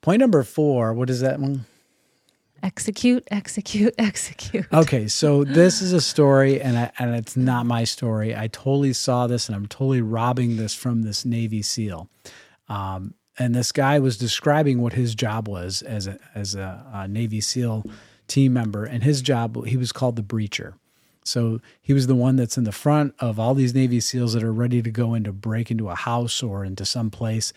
point 0.00 0.18
number 0.18 0.42
four, 0.42 0.92
what 0.92 1.08
is 1.08 1.20
that 1.20 1.38
one? 1.38 1.64
Execute, 2.60 3.22
execute, 3.30 3.94
execute. 3.98 4.66
Okay, 4.72 5.06
so 5.06 5.44
this 5.60 5.80
is 5.80 5.92
a 5.92 6.00
story, 6.00 6.60
and 6.60 6.76
I, 6.76 6.92
and 6.98 7.14
it's 7.14 7.36
not 7.36 7.66
my 7.66 7.84
story. 7.84 8.36
I 8.36 8.48
totally 8.48 8.92
saw 8.92 9.28
this, 9.28 9.48
and 9.48 9.54
I'm 9.54 9.66
totally 9.66 10.00
robbing 10.02 10.56
this 10.56 10.74
from 10.74 11.02
this 11.02 11.24
Navy 11.24 11.62
SEAL. 11.62 12.08
Um, 12.68 13.14
and 13.38 13.54
this 13.54 13.70
guy 13.70 14.00
was 14.00 14.18
describing 14.18 14.80
what 14.82 14.92
his 14.94 15.14
job 15.14 15.48
was 15.48 15.82
as 15.82 16.08
a 16.08 16.18
as 16.34 16.54
a, 16.56 16.84
a 16.92 17.08
Navy 17.08 17.40
SEAL 17.40 17.84
team 18.28 18.52
member, 18.52 18.84
and 18.84 19.02
his 19.02 19.22
job 19.22 19.66
he 19.66 19.76
was 19.76 19.92
called 19.92 20.16
the 20.16 20.22
breacher. 20.22 20.74
So 21.24 21.60
he 21.80 21.92
was 21.92 22.06
the 22.06 22.14
one 22.14 22.36
that's 22.36 22.58
in 22.58 22.64
the 22.64 22.72
front 22.72 23.14
of 23.18 23.38
all 23.38 23.54
these 23.54 23.74
Navy 23.74 24.00
SEALs 24.00 24.32
that 24.32 24.42
are 24.42 24.52
ready 24.52 24.82
to 24.82 24.90
go 24.90 25.14
in 25.14 25.24
to 25.24 25.32
break 25.32 25.70
into 25.70 25.88
a 25.88 25.94
house 25.94 26.42
or 26.42 26.64
into 26.64 26.84
some 26.84 27.10
place. 27.10 27.52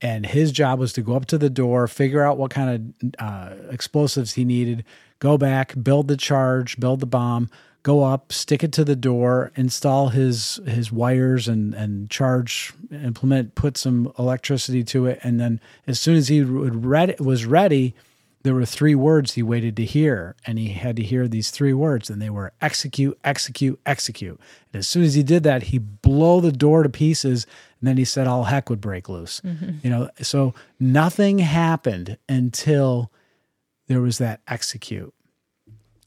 And 0.00 0.24
his 0.24 0.52
job 0.52 0.78
was 0.78 0.92
to 0.92 1.02
go 1.02 1.16
up 1.16 1.26
to 1.26 1.38
the 1.38 1.50
door, 1.50 1.88
figure 1.88 2.22
out 2.22 2.38
what 2.38 2.52
kind 2.52 2.94
of 3.02 3.14
uh, 3.18 3.54
explosives 3.70 4.34
he 4.34 4.44
needed, 4.44 4.84
go 5.18 5.36
back, 5.36 5.74
build 5.82 6.06
the 6.06 6.16
charge, 6.16 6.78
build 6.78 7.00
the 7.00 7.06
bomb, 7.06 7.50
go 7.82 8.04
up, 8.04 8.32
stick 8.32 8.62
it 8.62 8.72
to 8.74 8.84
the 8.84 8.94
door, 8.94 9.50
install 9.56 10.10
his 10.10 10.60
his 10.66 10.92
wires 10.92 11.48
and 11.48 11.74
and 11.74 12.10
charge 12.10 12.72
implement, 12.92 13.56
put 13.56 13.76
some 13.76 14.12
electricity 14.18 14.84
to 14.84 15.06
it, 15.06 15.18
and 15.24 15.40
then 15.40 15.60
as 15.86 15.98
soon 15.98 16.14
as 16.14 16.28
he 16.28 16.42
would 16.42 16.84
ready, 16.84 17.16
was 17.18 17.44
ready, 17.44 17.94
there 18.42 18.54
were 18.54 18.64
three 18.64 18.94
words 18.94 19.34
he 19.34 19.42
waited 19.42 19.76
to 19.76 19.84
hear, 19.84 20.36
and 20.46 20.58
he 20.58 20.68
had 20.68 20.96
to 20.96 21.02
hear 21.02 21.26
these 21.26 21.50
three 21.50 21.72
words, 21.72 22.08
and 22.08 22.22
they 22.22 22.30
were 22.30 22.52
execute, 22.60 23.18
execute, 23.24 23.80
execute. 23.84 24.40
And 24.72 24.78
as 24.78 24.88
soon 24.88 25.02
as 25.02 25.14
he 25.14 25.22
did 25.22 25.42
that, 25.42 25.64
he 25.64 25.78
blow 25.78 26.40
the 26.40 26.52
door 26.52 26.82
to 26.82 26.88
pieces, 26.88 27.46
and 27.80 27.88
then 27.88 27.96
he 27.96 28.04
said 28.04 28.26
all 28.26 28.44
heck 28.44 28.70
would 28.70 28.80
break 28.80 29.08
loose. 29.08 29.40
Mm-hmm. 29.40 29.78
You 29.82 29.90
know, 29.90 30.10
so 30.22 30.54
nothing 30.78 31.38
happened 31.38 32.16
until 32.28 33.10
there 33.88 34.00
was 34.00 34.18
that 34.18 34.40
execute. 34.46 35.12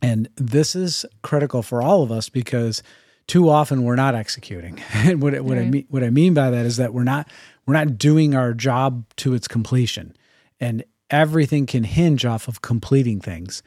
And 0.02 0.30
this 0.36 0.76
is 0.76 1.06
critical 1.22 1.62
for 1.62 1.82
all 1.82 2.02
of 2.02 2.12
us 2.12 2.30
because 2.30 2.82
too 3.28 3.50
often 3.50 3.84
we're 3.84 3.96
not 3.96 4.16
executing. 4.16 4.82
And 4.94 5.22
what, 5.22 5.40
what 5.42 5.58
I 5.58 5.66
mean 5.66 5.86
what 5.90 6.04
I 6.04 6.10
mean 6.10 6.34
by 6.34 6.50
that 6.50 6.66
is 6.66 6.78
that 6.78 6.94
we're 6.94 7.04
not 7.04 7.28
we're 7.66 7.74
not 7.74 7.98
doing 7.98 8.36
our 8.36 8.54
job 8.54 9.06
to 9.18 9.34
its 9.34 9.48
completion. 9.48 10.16
And 10.60 10.84
everything 11.12 11.66
can 11.66 11.84
hinge 11.84 12.26
off 12.26 12.48
of 12.48 12.62
completing 12.62 13.20
things. 13.20 13.62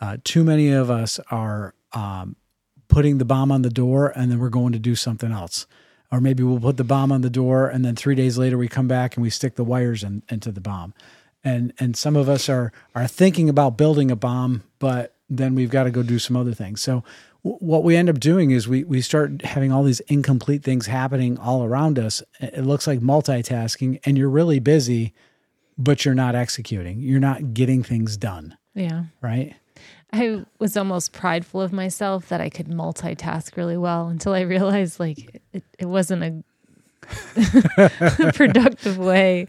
Uh, 0.00 0.18
too 0.22 0.44
many 0.44 0.70
of 0.70 0.90
us 0.90 1.18
are 1.30 1.74
um, 1.92 2.36
putting 2.88 3.18
the 3.18 3.24
bomb 3.24 3.50
on 3.50 3.62
the 3.62 3.70
door 3.70 4.12
and 4.14 4.30
then 4.30 4.38
we're 4.38 4.50
going 4.50 4.72
to 4.72 4.78
do 4.78 4.94
something 4.94 5.32
else. 5.32 5.66
Or 6.12 6.20
maybe 6.20 6.42
we'll 6.42 6.60
put 6.60 6.76
the 6.76 6.84
bomb 6.84 7.12
on 7.12 7.22
the 7.22 7.30
door 7.30 7.68
and 7.68 7.84
then 7.84 7.96
three 7.96 8.14
days 8.14 8.36
later 8.36 8.58
we 8.58 8.68
come 8.68 8.88
back 8.88 9.16
and 9.16 9.22
we 9.22 9.30
stick 9.30 9.54
the 9.56 9.64
wires 9.64 10.02
in, 10.02 10.22
into 10.28 10.52
the 10.52 10.60
bomb. 10.60 10.92
And 11.42 11.72
and 11.78 11.96
some 11.96 12.16
of 12.16 12.28
us 12.28 12.50
are 12.50 12.70
are 12.94 13.06
thinking 13.06 13.48
about 13.48 13.78
building 13.78 14.10
a 14.10 14.16
bomb, 14.16 14.62
but 14.78 15.14
then 15.30 15.54
we've 15.54 15.70
got 15.70 15.84
to 15.84 15.90
go 15.90 16.02
do 16.02 16.18
some 16.18 16.36
other 16.36 16.52
things. 16.52 16.82
So 16.82 17.02
w- 17.42 17.64
what 17.64 17.82
we 17.82 17.96
end 17.96 18.10
up 18.10 18.20
doing 18.20 18.50
is 18.50 18.68
we 18.68 18.84
we 18.84 19.00
start 19.00 19.42
having 19.42 19.72
all 19.72 19.82
these 19.82 20.00
incomplete 20.00 20.62
things 20.62 20.86
happening 20.86 21.38
all 21.38 21.64
around 21.64 21.98
us. 21.98 22.22
It 22.40 22.66
looks 22.66 22.86
like 22.86 23.00
multitasking 23.00 24.00
and 24.04 24.18
you're 24.18 24.28
really 24.28 24.58
busy, 24.58 25.14
but 25.80 26.04
you're 26.04 26.14
not 26.14 26.34
executing. 26.34 27.00
You're 27.00 27.20
not 27.20 27.54
getting 27.54 27.82
things 27.82 28.16
done, 28.16 28.56
Yeah. 28.74 29.04
right? 29.20 29.54
I 30.12 30.44
was 30.58 30.76
almost 30.76 31.12
prideful 31.12 31.60
of 31.60 31.72
myself 31.72 32.28
that 32.28 32.40
I 32.40 32.50
could 32.50 32.66
multitask 32.68 33.56
really 33.56 33.76
well 33.76 34.08
until 34.08 34.34
I 34.34 34.40
realized 34.40 34.98
like 35.00 35.40
it, 35.52 35.62
it 35.78 35.86
wasn't 35.86 36.22
a 36.24 36.44
productive 38.34 38.98
way, 38.98 39.46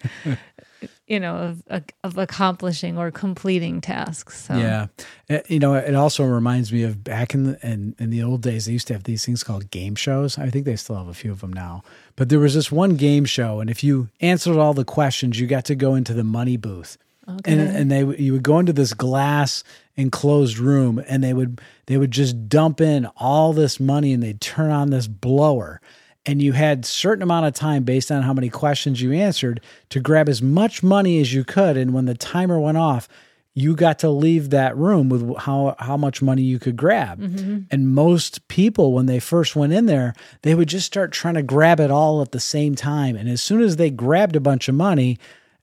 you 1.11 1.19
know, 1.19 1.35
of, 1.35 1.63
of 1.67 1.83
of 2.03 2.17
accomplishing 2.17 2.97
or 2.97 3.11
completing 3.11 3.81
tasks. 3.81 4.45
So 4.45 4.55
Yeah, 4.55 4.87
Uh, 5.29 5.39
you 5.47 5.59
know, 5.59 5.73
it 5.73 5.95
also 5.95 6.23
reminds 6.23 6.71
me 6.71 6.83
of 6.83 7.03
back 7.03 7.33
in 7.33 7.43
the 7.43 7.67
in, 7.67 7.95
in 7.99 8.09
the 8.09 8.23
old 8.23 8.41
days. 8.41 8.65
They 8.65 8.71
used 8.71 8.87
to 8.87 8.93
have 8.93 9.03
these 9.03 9.25
things 9.25 9.43
called 9.43 9.69
game 9.71 9.95
shows. 9.95 10.37
I 10.37 10.49
think 10.49 10.65
they 10.65 10.77
still 10.77 10.95
have 10.95 11.09
a 11.09 11.13
few 11.13 11.31
of 11.31 11.41
them 11.41 11.51
now. 11.51 11.83
But 12.15 12.29
there 12.29 12.39
was 12.39 12.53
this 12.53 12.71
one 12.71 12.95
game 12.95 13.25
show, 13.25 13.59
and 13.59 13.69
if 13.69 13.83
you 13.83 14.07
answered 14.21 14.57
all 14.57 14.73
the 14.73 14.85
questions, 14.85 15.39
you 15.39 15.47
got 15.47 15.65
to 15.65 15.75
go 15.75 15.95
into 15.95 16.13
the 16.13 16.23
money 16.23 16.57
booth. 16.57 16.97
Okay. 17.27 17.51
And, 17.53 17.61
and 17.61 17.91
they 17.91 18.03
you 18.23 18.33
would 18.33 18.43
go 18.43 18.59
into 18.59 18.73
this 18.73 18.93
glass 18.93 19.63
enclosed 19.95 20.57
room, 20.57 21.03
and 21.07 21.23
they 21.23 21.33
would 21.33 21.61
they 21.87 21.97
would 21.97 22.11
just 22.11 22.47
dump 22.47 22.79
in 22.79 23.05
all 23.17 23.53
this 23.53 23.79
money, 23.79 24.13
and 24.13 24.23
they'd 24.23 24.41
turn 24.41 24.71
on 24.71 24.89
this 24.89 25.07
blower, 25.07 25.81
and 26.25 26.41
you 26.41 26.53
had 26.53 26.85
certain 26.85 27.23
amount 27.23 27.47
of 27.47 27.53
time 27.53 27.83
based 27.83 28.11
on 28.11 28.21
how 28.21 28.33
many 28.33 28.49
questions 28.49 29.01
you 29.01 29.11
answered 29.11 29.61
to 29.89 29.99
grab 29.99 30.29
as 30.29 30.41
much 30.41 30.83
money 30.83 31.19
as 31.19 31.33
you 31.33 31.43
could. 31.43 31.77
And 31.77 31.93
when 31.93 32.05
the 32.05 32.13
timer 32.13 32.59
went 32.59 32.77
off, 32.77 33.07
you 33.53 33.75
got 33.75 33.99
to 33.99 34.09
leave 34.09 34.49
that 34.51 34.77
room 34.77 35.09
with 35.09 35.35
how 35.37 35.75
how 35.77 35.97
much 35.97 36.21
money 36.21 36.41
you 36.41 36.57
could 36.57 36.77
grab. 36.77 37.19
Mm-hmm. 37.19 37.59
And 37.69 37.89
most 37.89 38.47
people 38.47 38.93
when 38.93 39.07
they 39.07 39.19
first 39.19 39.55
went 39.55 39.73
in 39.73 39.87
there, 39.87 40.13
they 40.43 40.55
would 40.55 40.69
just 40.69 40.85
start 40.85 41.11
trying 41.11 41.33
to 41.33 41.43
grab 41.43 41.79
it 41.79 41.91
all 41.91 42.21
at 42.21 42.31
the 42.31 42.39
same 42.39 42.75
time. 42.75 43.15
And 43.15 43.27
as 43.27 43.43
soon 43.43 43.61
as 43.61 43.75
they 43.75 43.89
grabbed 43.89 44.35
a 44.35 44.41
bunch 44.41 44.69
of 44.69 44.75
money 44.75 45.17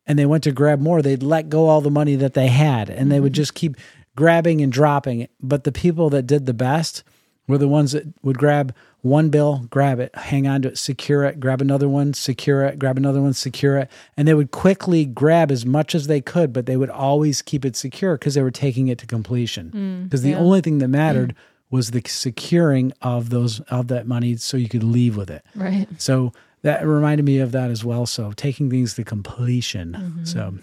and 0.07 0.19
they 0.19 0.27
went 0.27 0.45
to 0.45 0.53
grab 0.53 0.81
more, 0.81 1.01
they'd 1.01 1.23
let 1.23 1.49
go 1.49 1.69
all 1.69 1.81
the 1.81 1.91
money 1.91 2.17
that 2.17 2.35
they 2.35 2.49
had 2.49 2.91
and 2.91 3.11
they 3.11 3.21
would 3.21 3.33
mm-hmm. 3.33 3.37
just 3.37 3.55
keep 3.55 3.77
grabbing 4.17 4.61
and 4.61 4.73
dropping. 4.73 5.29
But 5.41 5.65
the 5.65 5.73
people 5.73 6.11
that 6.11 6.27
did 6.27 6.45
the 6.45 6.55
best 6.55 7.05
were 7.49 7.59
the 7.59 7.67
ones 7.67 7.93
that 7.93 8.05
would 8.23 8.39
grab 8.39 8.75
one 9.01 9.31
bill, 9.31 9.67
grab 9.71 9.99
it, 10.01 10.15
hang 10.15 10.47
on 10.47 10.63
to 10.63 10.69
it, 10.69 10.79
secure 10.79 11.25
it, 11.25 11.41
grab 11.41 11.61
another 11.61 11.89
one, 11.89 12.13
secure 12.13 12.65
it, 12.65 12.79
grab 12.79 12.97
another 12.97 13.23
one, 13.23 13.33
secure 13.33 13.79
it. 13.79 13.91
And 14.17 14.29
they 14.29 14.35
would 14.35 14.51
quickly 14.51 15.05
grab 15.05 15.51
as 15.51 15.65
much 15.65 15.95
as 15.95 16.09
they 16.09 16.21
could, 16.21 16.53
but 16.53 16.67
they 16.67 16.77
would 16.77 16.91
always 16.91 17.41
keep 17.41 17.65
it 17.65 17.75
secure 17.75 18.17
because 18.17 18.35
they 18.35 18.43
were 18.43 18.51
taking 18.51 18.89
it 18.89 18.99
to 18.99 19.07
completion. 19.07 19.71
Because 20.05 20.23
the 20.23 20.31
yeah. 20.31 20.39
only 20.39 20.61
thing 20.61 20.79
that 20.79 20.89
mattered 20.89 21.35
was 21.71 21.91
the 21.91 22.03
securing 22.07 22.93
of 23.03 23.31
those 23.31 23.61
of 23.63 23.89
that 23.89 24.07
money 24.07 24.37
so 24.37 24.57
you 24.57 24.69
could 24.69 24.85
leave 24.85 25.17
with 25.17 25.31
it. 25.31 25.45
Right. 25.55 25.87
So 25.99 26.33
that 26.63 26.87
reminded 26.87 27.25
me 27.25 27.39
of 27.39 27.53
that 27.53 27.71
as 27.71 27.85
well. 27.85 28.07
So 28.07 28.33
taking 28.33 28.71
things 28.71 28.95
to 28.95 29.05
completion. 29.05 29.93
Mm-hmm. 29.93 30.25
So, 30.25 30.55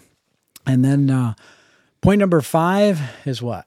and 0.66 0.84
then 0.84 1.10
uh, 1.10 1.34
point 2.00 2.18
number 2.18 2.40
five 2.40 3.00
is 3.24 3.40
what? 3.40 3.66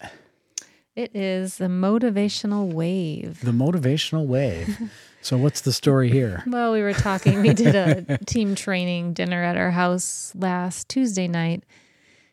It 1.00 1.15
is 1.15 1.60
the 1.60 1.68
motivational 1.68 2.74
wave. 2.74 3.39
The 3.39 3.51
motivational 3.51 4.25
wave. 4.25 4.91
so 5.22 5.38
what's 5.38 5.62
the 5.62 5.72
story 5.72 6.10
here? 6.10 6.44
Well, 6.48 6.74
we 6.74 6.82
were 6.82 6.91
talking. 6.91 7.41
We 7.41 7.53
did 7.53 7.74
a 7.74 8.18
team 8.25 8.53
training 8.53 9.13
dinner 9.13 9.41
at 9.41 9.56
our 9.56 9.72
house 9.72 10.34
last 10.36 10.89
Tuesday 10.89 11.29
night, 11.29 11.63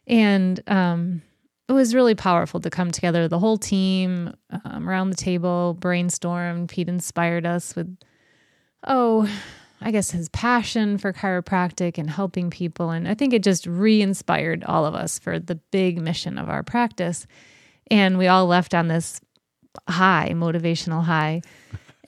and 0.08 0.60
um, 0.66 1.22
it 1.68 1.74
was 1.74 1.94
really 1.94 2.16
powerful 2.16 2.58
to 2.58 2.68
come 2.68 2.90
together. 2.90 3.28
The 3.28 3.38
whole 3.38 3.56
team 3.56 4.34
um, 4.64 4.88
around 4.88 5.10
the 5.10 5.16
table 5.16 5.78
brainstormed. 5.78 6.66
Pete 6.66 6.88
inspired 6.88 7.46
us 7.46 7.76
with, 7.76 7.96
oh, 8.84 9.30
I 9.80 9.92
guess 9.92 10.10
his 10.10 10.28
passion 10.30 10.98
for 10.98 11.12
chiropractic 11.12 11.98
and 11.98 12.10
helping 12.10 12.50
people, 12.50 12.90
and 12.90 13.06
I 13.06 13.14
think 13.14 13.32
it 13.32 13.44
just 13.44 13.64
re-inspired 13.64 14.64
all 14.64 14.84
of 14.84 14.96
us 14.96 15.20
for 15.20 15.38
the 15.38 15.54
big 15.54 16.00
mission 16.00 16.36
of 16.36 16.48
our 16.48 16.64
practice. 16.64 17.28
And 17.90 18.18
we 18.18 18.26
all 18.26 18.46
left 18.46 18.74
on 18.74 18.88
this 18.88 19.20
high, 19.88 20.30
motivational 20.34 21.04
high. 21.04 21.42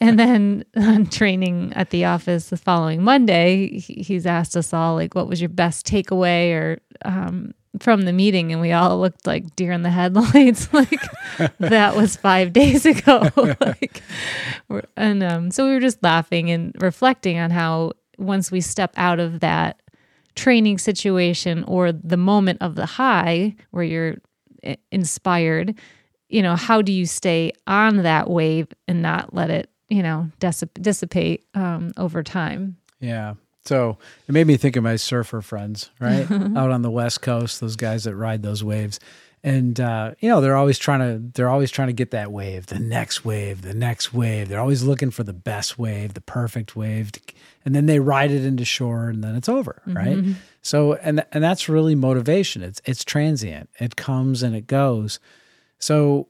And 0.00 0.18
then 0.18 0.64
on 0.76 1.06
training 1.06 1.72
at 1.74 1.90
the 1.90 2.04
office 2.04 2.48
the 2.50 2.56
following 2.56 3.02
Monday, 3.02 3.78
he- 3.78 4.02
he's 4.02 4.26
asked 4.26 4.56
us 4.56 4.72
all 4.72 4.94
like, 4.94 5.14
"What 5.14 5.28
was 5.28 5.40
your 5.40 5.48
best 5.50 5.86
takeaway 5.86 6.52
or 6.52 6.78
um, 7.04 7.52
from 7.80 8.02
the 8.02 8.12
meeting?" 8.12 8.52
And 8.52 8.60
we 8.60 8.72
all 8.72 8.98
looked 9.00 9.26
like 9.26 9.54
deer 9.56 9.72
in 9.72 9.82
the 9.82 9.90
headlights, 9.90 10.72
like 10.72 11.00
that 11.58 11.96
was 11.96 12.16
five 12.16 12.52
days 12.52 12.86
ago. 12.86 13.28
like, 13.60 14.02
and 14.96 15.22
um, 15.22 15.50
so 15.50 15.66
we 15.66 15.72
were 15.74 15.80
just 15.80 16.02
laughing 16.02 16.50
and 16.50 16.74
reflecting 16.80 17.38
on 17.38 17.50
how 17.50 17.92
once 18.18 18.50
we 18.50 18.60
step 18.60 18.92
out 18.96 19.20
of 19.20 19.40
that 19.40 19.80
training 20.34 20.78
situation 20.78 21.64
or 21.64 21.90
the 21.92 22.16
moment 22.16 22.62
of 22.62 22.76
the 22.76 22.86
high 22.86 23.54
where 23.72 23.82
you're 23.84 24.16
inspired 24.90 25.74
you 26.28 26.42
know 26.42 26.56
how 26.56 26.82
do 26.82 26.92
you 26.92 27.06
stay 27.06 27.52
on 27.66 27.98
that 28.02 28.28
wave 28.28 28.66
and 28.86 29.00
not 29.02 29.32
let 29.32 29.50
it 29.50 29.70
you 29.88 30.02
know 30.02 30.30
dissip- 30.40 30.82
dissipate 30.82 31.44
um, 31.54 31.92
over 31.96 32.22
time 32.22 32.76
Yeah. 33.00 33.34
So 33.64 33.98
it 34.26 34.32
made 34.32 34.46
me 34.46 34.56
think 34.56 34.76
of 34.76 34.82
my 34.82 34.96
surfer 34.96 35.42
friends, 35.42 35.90
right? 36.00 36.30
Out 36.30 36.70
on 36.70 36.80
the 36.80 36.90
West 36.90 37.20
Coast, 37.20 37.60
those 37.60 37.76
guys 37.76 38.04
that 38.04 38.16
ride 38.16 38.42
those 38.42 38.64
waves. 38.64 38.98
And 39.44 39.78
uh, 39.80 40.14
you 40.20 40.28
know, 40.28 40.40
they're 40.40 40.56
always 40.56 40.78
trying 40.78 41.00
to 41.00 41.30
they're 41.34 41.48
always 41.48 41.70
trying 41.70 41.88
to 41.88 41.92
get 41.94 42.10
that 42.10 42.32
wave, 42.32 42.66
the 42.66 42.78
next 42.78 43.24
wave, 43.24 43.62
the 43.62 43.74
next 43.74 44.12
wave. 44.12 44.48
They're 44.48 44.60
always 44.60 44.82
looking 44.82 45.10
for 45.10 45.22
the 45.22 45.32
best 45.32 45.78
wave, 45.78 46.14
the 46.14 46.20
perfect 46.20 46.74
wave. 46.76 47.12
to- 47.12 47.20
and 47.64 47.74
then 47.74 47.86
they 47.86 48.00
ride 48.00 48.30
it 48.30 48.44
into 48.46 48.64
shore 48.64 49.08
and 49.08 49.22
then 49.22 49.34
it's 49.36 49.48
over, 49.48 49.82
right? 49.86 50.24
So 50.62 50.94
and 50.94 51.24
and 51.32 51.44
that's 51.44 51.68
really 51.68 51.94
motivation. 51.94 52.62
It's 52.62 52.80
it's 52.84 53.04
transient. 53.04 53.68
It 53.78 53.94
comes 53.96 54.42
and 54.42 54.56
it 54.56 54.66
goes. 54.66 55.20
So 55.78 56.28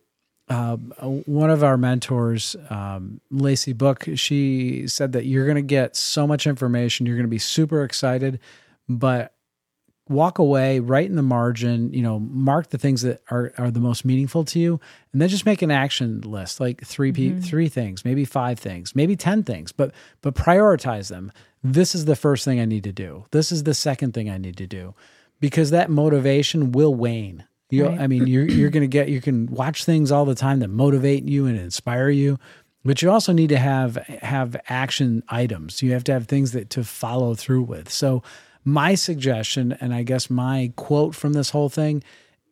um, 0.51 0.93
one 1.27 1.51
of 1.51 1.63
our 1.63 1.77
mentors, 1.77 2.57
um, 2.71 3.21
Lacey 3.31 3.73
Book, 3.75 4.05
she 4.15 4.89
said 4.89 5.13
that 5.13 5.27
you're 5.27 5.45
going 5.45 5.57
to 5.57 5.63
get 5.63 5.95
so 5.95 6.27
much 6.27 6.47
information, 6.47 7.05
you're 7.07 7.17
going 7.17 7.27
to 7.27 7.31
be 7.31 7.39
super 7.39 7.85
excited, 7.85 8.41
but 8.89 9.35
walk 10.09 10.39
away 10.39 10.81
right 10.81 11.09
in 11.09 11.17
the 11.17 11.23
margin, 11.23 11.93
you 11.93 12.03
know, 12.03 12.19
mark 12.19 12.71
the 12.71 12.79
things 12.79 13.03
that 13.03 13.23
are, 13.31 13.53
are 13.59 13.71
the 13.71 13.81
most 13.81 14.05
meaningful 14.05 14.45
to 14.47 14.59
you, 14.59 14.81
and 15.13 15.21
then 15.21 15.29
just 15.29 15.47
make 15.47 15.63
an 15.63 15.71
action 15.71 16.21
list, 16.23 16.61
like 16.61 16.85
3 16.85 17.13
pe 17.13 17.29
mm-hmm. 17.29 17.41
three 17.41 17.69
things, 17.69 18.05
maybe 18.05 18.25
five 18.25 18.59
things, 18.59 18.95
maybe 18.95 19.17
10 19.17 19.43
things, 19.43 19.73
but, 19.73 19.93
but 20.23 20.35
prioritize 20.35 21.09
them. 21.09 21.33
This 21.63 21.95
is 21.95 22.05
the 22.05 22.17
first 22.17 22.45
thing 22.45 22.61
I 22.61 22.65
need 22.65 22.85
to 22.85 22.93
do. 22.93 23.25
This 23.31 23.51
is 23.53 23.65
the 23.65 23.75
second 23.75 24.15
thing 24.15 24.31
I 24.31 24.39
need 24.39 24.57
to 24.59 24.67
do 24.67 24.95
because 25.41 25.71
that 25.71 25.91
motivation 25.91 26.73
will 26.73 26.95
wane. 26.95 27.45
You, 27.71 27.87
Right. 27.87 28.01
I 28.01 28.07
mean, 28.07 28.27
you're 28.27 28.49
you're 28.49 28.71
gonna 28.71 28.87
get. 28.87 29.11
You 29.11 29.21
can 29.21 29.47
watch 29.47 29.85
things 29.85 30.11
all 30.11 30.25
the 30.25 30.35
time 30.35 30.61
that 30.61 30.69
motivate 30.69 31.25
you 31.25 31.45
and 31.45 31.59
inspire 31.59 32.09
you, 32.09 32.39
but 32.83 33.03
you 33.03 33.11
also 33.11 33.33
need 33.33 33.51
to 33.51 33.59
have 33.59 33.97
have 34.23 34.57
action 34.69 35.23
items. 35.29 35.83
You 35.83 35.93
have 35.93 36.05
to 36.05 36.13
have 36.13 36.27
things 36.27 36.53
that 36.53 36.71
to 36.71 36.85
follow 36.85 37.35
through 37.35 37.65
with. 37.65 37.91
So, 37.91 38.23
my 38.69 38.95
suggestion, 38.95 39.73
and 39.81 39.95
I 39.95 40.03
guess 40.03 40.31
my 40.31 40.73
quote 40.77 41.15
from 41.15 41.33
this 41.33 41.51
whole 41.51 41.69
thing, 41.69 42.03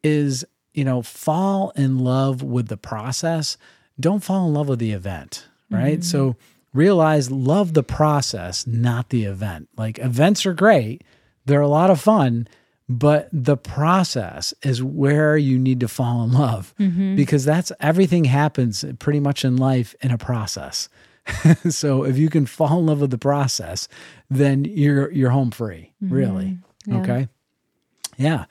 is 0.03 0.45
you 0.77 0.85
know, 0.85 1.03
fall 1.03 1.71
in 1.75 1.99
love 1.99 2.43
with 2.43 2.69
the 2.69 2.77
process. 2.77 3.57
Don't 3.99 4.23
fall 4.23 4.47
in 4.47 4.55
love 4.55 4.69
with 4.69 4.79
the 4.79 4.93
event, 4.93 5.49
right? 5.71 6.01
Mm-hmm. 6.01 6.03
So 6.03 6.37
realize 6.75 7.31
love 7.31 7.73
the 7.73 7.83
process, 7.83 8.67
not 8.67 9.09
the 9.09 9.25
event. 9.25 9.71
Like 9.77 9.99
events 9.99 10.45
are 10.45 10.53
great, 10.53 11.03
they're 11.47 11.63
a 11.63 11.69
lot 11.69 11.91
of 11.91 11.99
fun, 11.99 12.47
but 12.89 13.29
the 13.33 13.57
process 13.57 14.53
is 14.63 14.83
where 14.83 15.39
you 15.39 15.59
need 15.59 15.81
to 15.81 15.89
fall 15.89 16.23
in 16.23 16.33
love 16.33 16.75
mm-hmm. 16.79 17.17
because 17.17 17.47
that's 17.47 17.73
everything 17.81 18.25
happens 18.25 18.85
pretty 18.99 19.19
much 19.19 19.47
in 19.47 19.57
life 19.57 19.95
in 20.03 20.11
a 20.11 20.19
process. 20.19 20.91
so 21.71 22.05
if 22.05 22.17
you 22.19 22.29
can 22.31 22.47
fall 22.47 22.79
in 22.79 22.87
love 22.87 23.01
with 23.01 23.11
the 23.11 23.19
process, 23.19 23.89
then 24.31 24.65
you're 24.65 25.11
you're 25.13 25.31
home 25.31 25.51
free, 25.51 25.93
mm-hmm. 26.03 26.15
really. 26.15 26.59
Yeah. 26.87 27.01
Okay? 27.01 27.29
Yeah. 28.17 28.45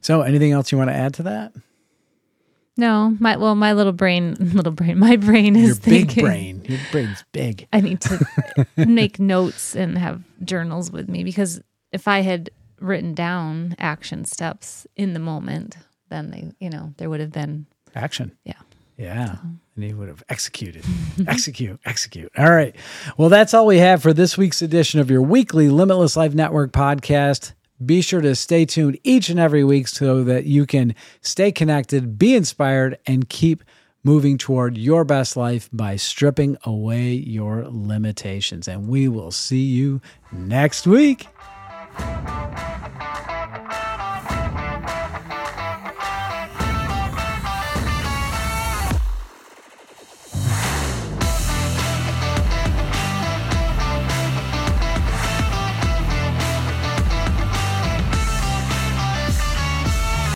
So 0.00 0.22
anything 0.22 0.52
else 0.52 0.72
you 0.72 0.78
want 0.78 0.90
to 0.90 0.96
add 0.96 1.14
to 1.14 1.22
that? 1.24 1.52
no 2.76 3.14
my 3.20 3.36
well 3.36 3.54
my 3.54 3.72
little 3.72 3.92
brain 3.92 4.34
little 4.54 4.72
brain 4.72 4.98
my 4.98 5.16
brain 5.16 5.54
is 5.56 5.66
Your 5.66 5.76
big 6.06 6.14
brain. 6.14 6.62
Your 6.64 6.78
brain's 6.92 7.24
big. 7.32 7.66
i 7.72 7.80
need 7.80 8.00
to 8.02 8.26
make 8.76 9.18
notes 9.18 9.74
and 9.74 9.98
have 9.98 10.22
journals 10.44 10.90
with 10.90 11.08
me 11.08 11.22
because 11.24 11.60
if 11.92 12.08
i 12.08 12.20
had 12.20 12.48
written 12.80 13.12
down 13.12 13.74
action 13.78 14.24
steps 14.24 14.86
in 14.96 15.12
the 15.12 15.18
moment 15.20 15.76
then 16.08 16.30
they 16.30 16.52
you 16.58 16.70
know 16.70 16.94
there 16.96 17.10
would 17.10 17.20
have 17.20 17.32
been 17.32 17.66
Action. 17.94 18.32
yeah 18.44 18.54
Yeah. 18.96 19.36
And 19.80 19.88
he 19.88 19.94
would 19.94 20.08
have 20.08 20.22
executed. 20.28 20.84
execute, 21.26 21.80
execute. 21.86 22.30
All 22.36 22.50
right. 22.50 22.76
Well, 23.16 23.30
that's 23.30 23.54
all 23.54 23.64
we 23.64 23.78
have 23.78 24.02
for 24.02 24.12
this 24.12 24.36
week's 24.36 24.60
edition 24.60 25.00
of 25.00 25.10
your 25.10 25.22
weekly 25.22 25.70
Limitless 25.70 26.18
Life 26.18 26.34
Network 26.34 26.70
podcast. 26.70 27.54
Be 27.82 28.02
sure 28.02 28.20
to 28.20 28.34
stay 28.34 28.66
tuned 28.66 28.98
each 29.04 29.30
and 29.30 29.40
every 29.40 29.64
week 29.64 29.88
so 29.88 30.22
that 30.24 30.44
you 30.44 30.66
can 30.66 30.94
stay 31.22 31.50
connected, 31.50 32.18
be 32.18 32.34
inspired, 32.34 32.98
and 33.06 33.26
keep 33.26 33.64
moving 34.04 34.36
toward 34.36 34.76
your 34.76 35.02
best 35.02 35.34
life 35.34 35.70
by 35.72 35.96
stripping 35.96 36.58
away 36.64 37.12
your 37.12 37.64
limitations. 37.66 38.68
And 38.68 38.86
we 38.86 39.08
will 39.08 39.30
see 39.30 39.64
you 39.64 40.02
next 40.30 40.86
week. 40.86 41.26